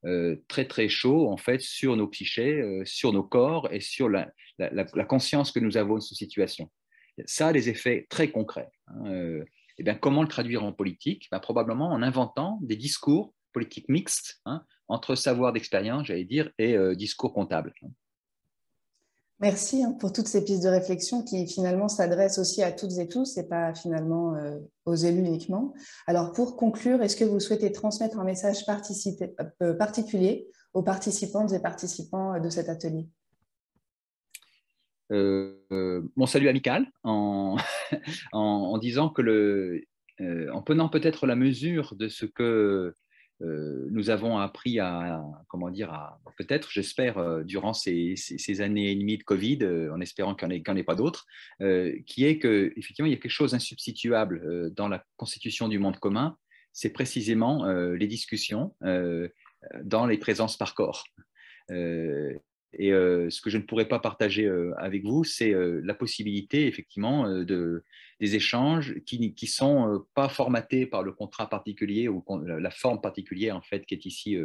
euh, 0.05 0.35
très 0.49 0.65
très 0.65 0.89
chaud 0.89 1.31
en 1.31 1.37
fait 1.37 1.61
sur 1.61 1.97
nos 1.97 2.09
psychés, 2.09 2.61
euh, 2.61 2.85
sur 2.85 3.13
nos 3.13 3.23
corps 3.23 3.73
et 3.73 3.79
sur 3.79 4.09
la, 4.09 4.33
conscience 5.09 5.53
que 5.53 5.61
nous 5.61 5.77
avons 5.77 5.95
de 5.95 6.01
cette 6.01 6.19
situation? 6.19 6.69
Ça 7.27 7.49
a 7.49 7.53
des 7.53 7.69
effets 7.69 8.07
très 8.11 8.29
concrets. 8.29 8.71
Hein, 8.89 9.07
euh, 9.07 9.45
et 9.79 9.85
bien, 9.85 9.95
comment 9.95 10.23
le 10.23 10.29
traduire 10.29 10.65
en 10.65 10.73
politique? 10.73 11.29
Ben, 11.31 11.39
Probablement 11.39 11.93
en 11.93 12.03
inventant 12.03 12.59
des 12.63 12.75
discours 12.75 13.33
politiques 13.53 13.89
mixtes 13.89 14.41
hein, 14.45 14.65
entre 14.89 15.15
savoir 15.15 15.53
d'expérience, 15.53 16.07
j'allais 16.07 16.25
dire, 16.25 16.51
et 16.59 16.77
discours 16.97 17.33
comptable. 17.33 17.73
Merci 19.43 19.83
hein, 19.83 19.91
pour 19.99 20.13
toutes 20.13 20.29
ces 20.29 20.45
pistes 20.45 20.63
de 20.63 20.69
réflexion 20.69 21.25
qui 21.25 21.49
finalement 21.49 21.89
s'adressent 21.89 22.39
aussi 22.39 22.63
à 22.63 22.71
toutes 22.71 22.97
et 22.99 23.09
tous 23.09 23.37
et 23.39 23.49
pas 23.49 23.75
finalement 23.75 24.37
euh, 24.37 24.61
aux 24.85 24.95
élus 24.95 25.19
uniquement. 25.19 25.75
Alors 26.07 26.31
pour 26.31 26.57
conclure, 26.57 27.03
est-ce 27.03 27.17
que 27.17 27.25
vous 27.25 27.41
souhaitez 27.41 27.73
transmettre 27.73 28.21
un 28.21 28.25
message 28.25 28.59
euh, 29.61 29.75
particulier 29.75 30.47
aux 30.75 30.85
participantes 30.85 31.53
et 31.53 31.59
participants 31.59 32.39
de 32.41 32.49
cet 32.51 32.69
atelier? 32.69 33.09
Mon 35.11 36.27
salut 36.27 36.49
amical 36.49 36.87
en, 37.03 37.57
en, 38.33 38.79
disant 38.79 39.11
que 39.11 39.23
le, 39.23 39.83
en 40.21 40.63
prenant 40.63 40.89
peut-être 40.89 41.27
la 41.27 41.35
mesure 41.35 41.97
de 41.97 42.09
ce 42.09 42.27
que 42.27 42.95
euh, 43.43 43.89
nous 43.91 44.11
avons 44.11 44.39
appris 44.39 44.79
à, 44.79 45.25
comment 45.49 45.71
dire, 45.71 46.17
peut-être, 46.39 46.71
j'espère, 46.71 47.19
euh, 47.19 47.43
durant 47.43 47.73
ces, 47.73 48.15
années 48.61 48.93
et 48.93 48.95
demie 48.95 49.19
de 49.19 49.25
Covid, 49.25 49.59
euh, 49.63 49.93
en 49.93 50.01
espérant 50.01 50.35
qu'il 50.35 50.49
n'y 50.49 50.63
en, 50.67 50.77
ait 50.77 50.85
pas 50.85 50.95
d'autres, 50.95 51.27
qui 52.07 52.25
est 52.25 52.39
qu'effectivement, 52.39 53.07
il 53.07 53.13
y 53.13 53.17
a 53.17 53.19
quelque 53.19 53.31
chose 53.31 53.53
d'insubstituable 53.53 54.73
dans 54.75 54.89
la 54.89 55.05
constitution 55.17 55.69
du 55.69 55.79
monde 55.79 55.99
commun, 55.99 56.37
c'est 56.73 56.91
précisément 56.91 57.67
les 57.67 58.07
discussions 58.07 58.75
dans 59.83 60.07
les 60.07 60.19
présences 60.19 60.57
par 60.57 60.75
corps. 60.75 61.05
Et 62.79 62.91
ce 62.91 63.41
que 63.41 63.51
je 63.51 63.59
ne 63.59 63.63
pourrais 63.63 63.89
pas 63.89 63.99
partager 63.99 64.51
avec 64.79 65.05
vous, 65.05 65.25
c'est 65.25 65.53
la 65.55 65.95
possibilité, 65.95 66.67
effectivement, 66.67 67.29
de, 67.29 67.85
des 68.21 68.35
échanges 68.35 68.95
qui 69.05 69.19
ne 69.21 69.47
sont 69.47 70.07
pas 70.15 70.29
formatés 70.29 70.87
par 70.87 71.03
le 71.03 71.13
contrat 71.13 71.51
particulier 71.51 72.09
ou 72.09 72.25
la 72.47 72.71
forme 72.71 73.01
particulière, 73.01 73.57
en 73.57 73.61
fait, 73.61 73.85
qui 73.85 73.95
est 73.95 74.07
ici 74.07 74.39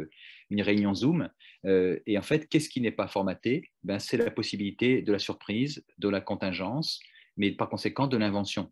une 0.50 0.62
réunion 0.62 0.94
Zoom. 0.94 1.30
et 1.64 2.18
en 2.18 2.22
fait, 2.22 2.48
qu'est-ce 2.48 2.68
qui 2.68 2.82
n'est 2.82 2.92
pas 2.92 3.08
formaté? 3.08 3.70
Ben, 3.82 3.98
C'est 3.98 4.18
la 4.18 4.30
possibilité 4.30 5.00
de 5.00 5.12
la 5.12 5.18
surprise, 5.18 5.84
de 5.96 6.08
la 6.08 6.20
contingence, 6.20 7.00
mais 7.38 7.52
par 7.52 7.70
conséquent 7.70 8.08
de 8.08 8.18
l'invention. 8.18 8.70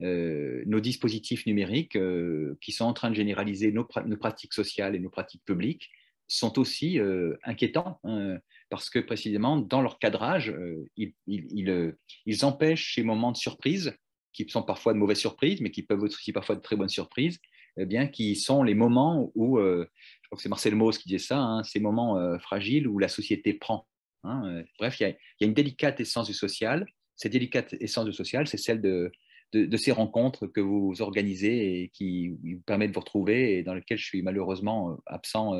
nos 0.00 0.80
dispositifs 0.80 1.46
numériques 1.46 1.98
qui 2.60 2.72
sont 2.72 2.84
en 2.84 2.92
train 2.92 3.08
de 3.08 3.16
généraliser 3.16 3.72
nos, 3.72 3.84
pratiques 3.84 4.52
sociales 4.52 4.94
et 4.94 4.98
nos 4.98 5.10
pratiques 5.10 5.44
publiques 5.46 5.88
sont 6.26 6.58
aussi 6.58 7.00
inquiétants. 7.42 8.00
Hein 8.04 8.38
parce 8.70 8.90
que 8.90 8.98
précisément, 8.98 9.56
dans 9.56 9.80
leur 9.80 9.98
cadrage, 9.98 10.50
euh, 10.50 10.84
euh, 10.98 11.92
ils, 12.26 12.44
empêchent 12.44 12.94
ces 12.94 13.02
moments 13.02 13.32
de 13.32 13.36
surprise, 13.36 13.96
qui 14.32 14.48
sont 14.48 14.62
parfois 14.62 14.92
de 14.92 14.98
mauvaises 14.98 15.18
surprises, 15.18 15.60
mais 15.60 15.70
qui 15.70 15.82
peuvent 15.82 16.02
aussi 16.02 16.32
parfois 16.32 16.54
de 16.54 16.60
très 16.60 16.76
bonnes 16.76 16.88
surprises, 16.88 17.38
eh 17.78 17.86
bien, 17.86 18.06
qui 18.06 18.36
sont 18.36 18.62
les 18.62 18.74
moments 18.74 19.32
où, 19.34 19.58
euh, 19.58 19.88
je 20.22 20.28
crois 20.28 20.36
que 20.36 20.42
c'est 20.42 20.48
Marcel 20.48 20.74
Mauss 20.74 20.98
qui 20.98 21.08
disait 21.08 21.18
ça, 21.26 21.38
hein, 21.38 21.64
ces 21.64 21.80
moments 21.80 22.38
fragiles 22.38 22.86
où 22.86 22.98
la 22.98 23.08
société 23.08 23.54
prend. 23.54 23.86
Hein, 24.24 24.62
bref, 24.78 25.00
il 25.00 25.04
y, 25.08 25.44
a, 25.44 25.46
une 25.46 25.54
délicate 25.54 26.00
essence 26.00 26.26
du 26.26 26.34
social. 26.34 26.86
Cette 27.16 27.32
délicate 27.32 27.74
essence 27.80 28.04
du 28.04 28.12
social, 28.12 28.46
c'est 28.46 28.58
celle 28.58 28.80
de, 28.80 29.10
de, 29.52 29.76
ces 29.76 29.92
rencontres 29.92 30.46
que 30.46 30.60
vous 30.60 31.00
organisez 31.00 31.82
et 31.82 31.88
qui 31.88 32.28
vous 32.28 32.60
permettent 32.66 32.90
de 32.90 32.94
vous 32.94 33.00
retrouver 33.00 33.58
et 33.58 33.62
dans 33.62 33.74
lesquelles 33.74 33.98
je 33.98 34.06
suis 34.06 34.22
malheureusement 34.22 34.98
absent 35.06 35.54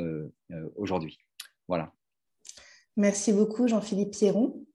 aujourd'hui. 0.77 1.19
Voilà. 1.69 1.93
Merci 2.99 3.33
beaucoup, 3.33 3.69
Jean-Philippe 3.69 4.11
Pierron. 4.11 4.67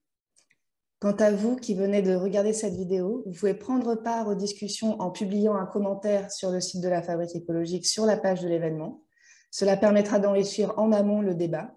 Quant 0.99 1.11
à 1.11 1.29
vous 1.29 1.57
qui 1.57 1.73
venez 1.75 2.01
de 2.01 2.15
regarder 2.15 2.53
cette 2.53 2.73
vidéo, 2.73 3.21
vous 3.25 3.33
pouvez 3.33 3.53
prendre 3.53 3.95
part 3.95 4.29
aux 4.29 4.33
discussions 4.33 4.97
en 5.01 5.11
publiant 5.11 5.55
un 5.55 5.65
commentaire 5.65 6.31
sur 6.31 6.49
le 6.49 6.61
site 6.61 6.81
de 6.81 6.87
la 6.87 7.01
Fabrique 7.01 7.35
écologique 7.35 7.85
sur 7.85 8.05
la 8.05 8.15
page 8.15 8.41
de 8.41 8.47
l'événement. 8.47 9.03
Cela 9.51 9.75
permettra 9.75 10.19
d'enrichir 10.19 10.73
en 10.79 10.93
amont 10.93 11.21
le 11.21 11.35
débat. 11.35 11.75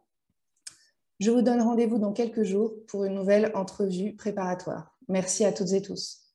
Je 1.19 1.33
vous 1.33 1.43
donne 1.43 1.61
rendez-vous 1.61 1.99
dans 1.99 2.13
quelques 2.13 2.45
jours 2.45 2.75
pour 2.87 3.03
une 3.03 3.15
nouvelle 3.15 3.51
entrevue 3.57 4.15
préparatoire. 4.15 4.97
Merci 5.09 5.45
à 5.45 5.53
toutes 5.53 5.73
et 5.73 5.83
tous. 5.83 6.26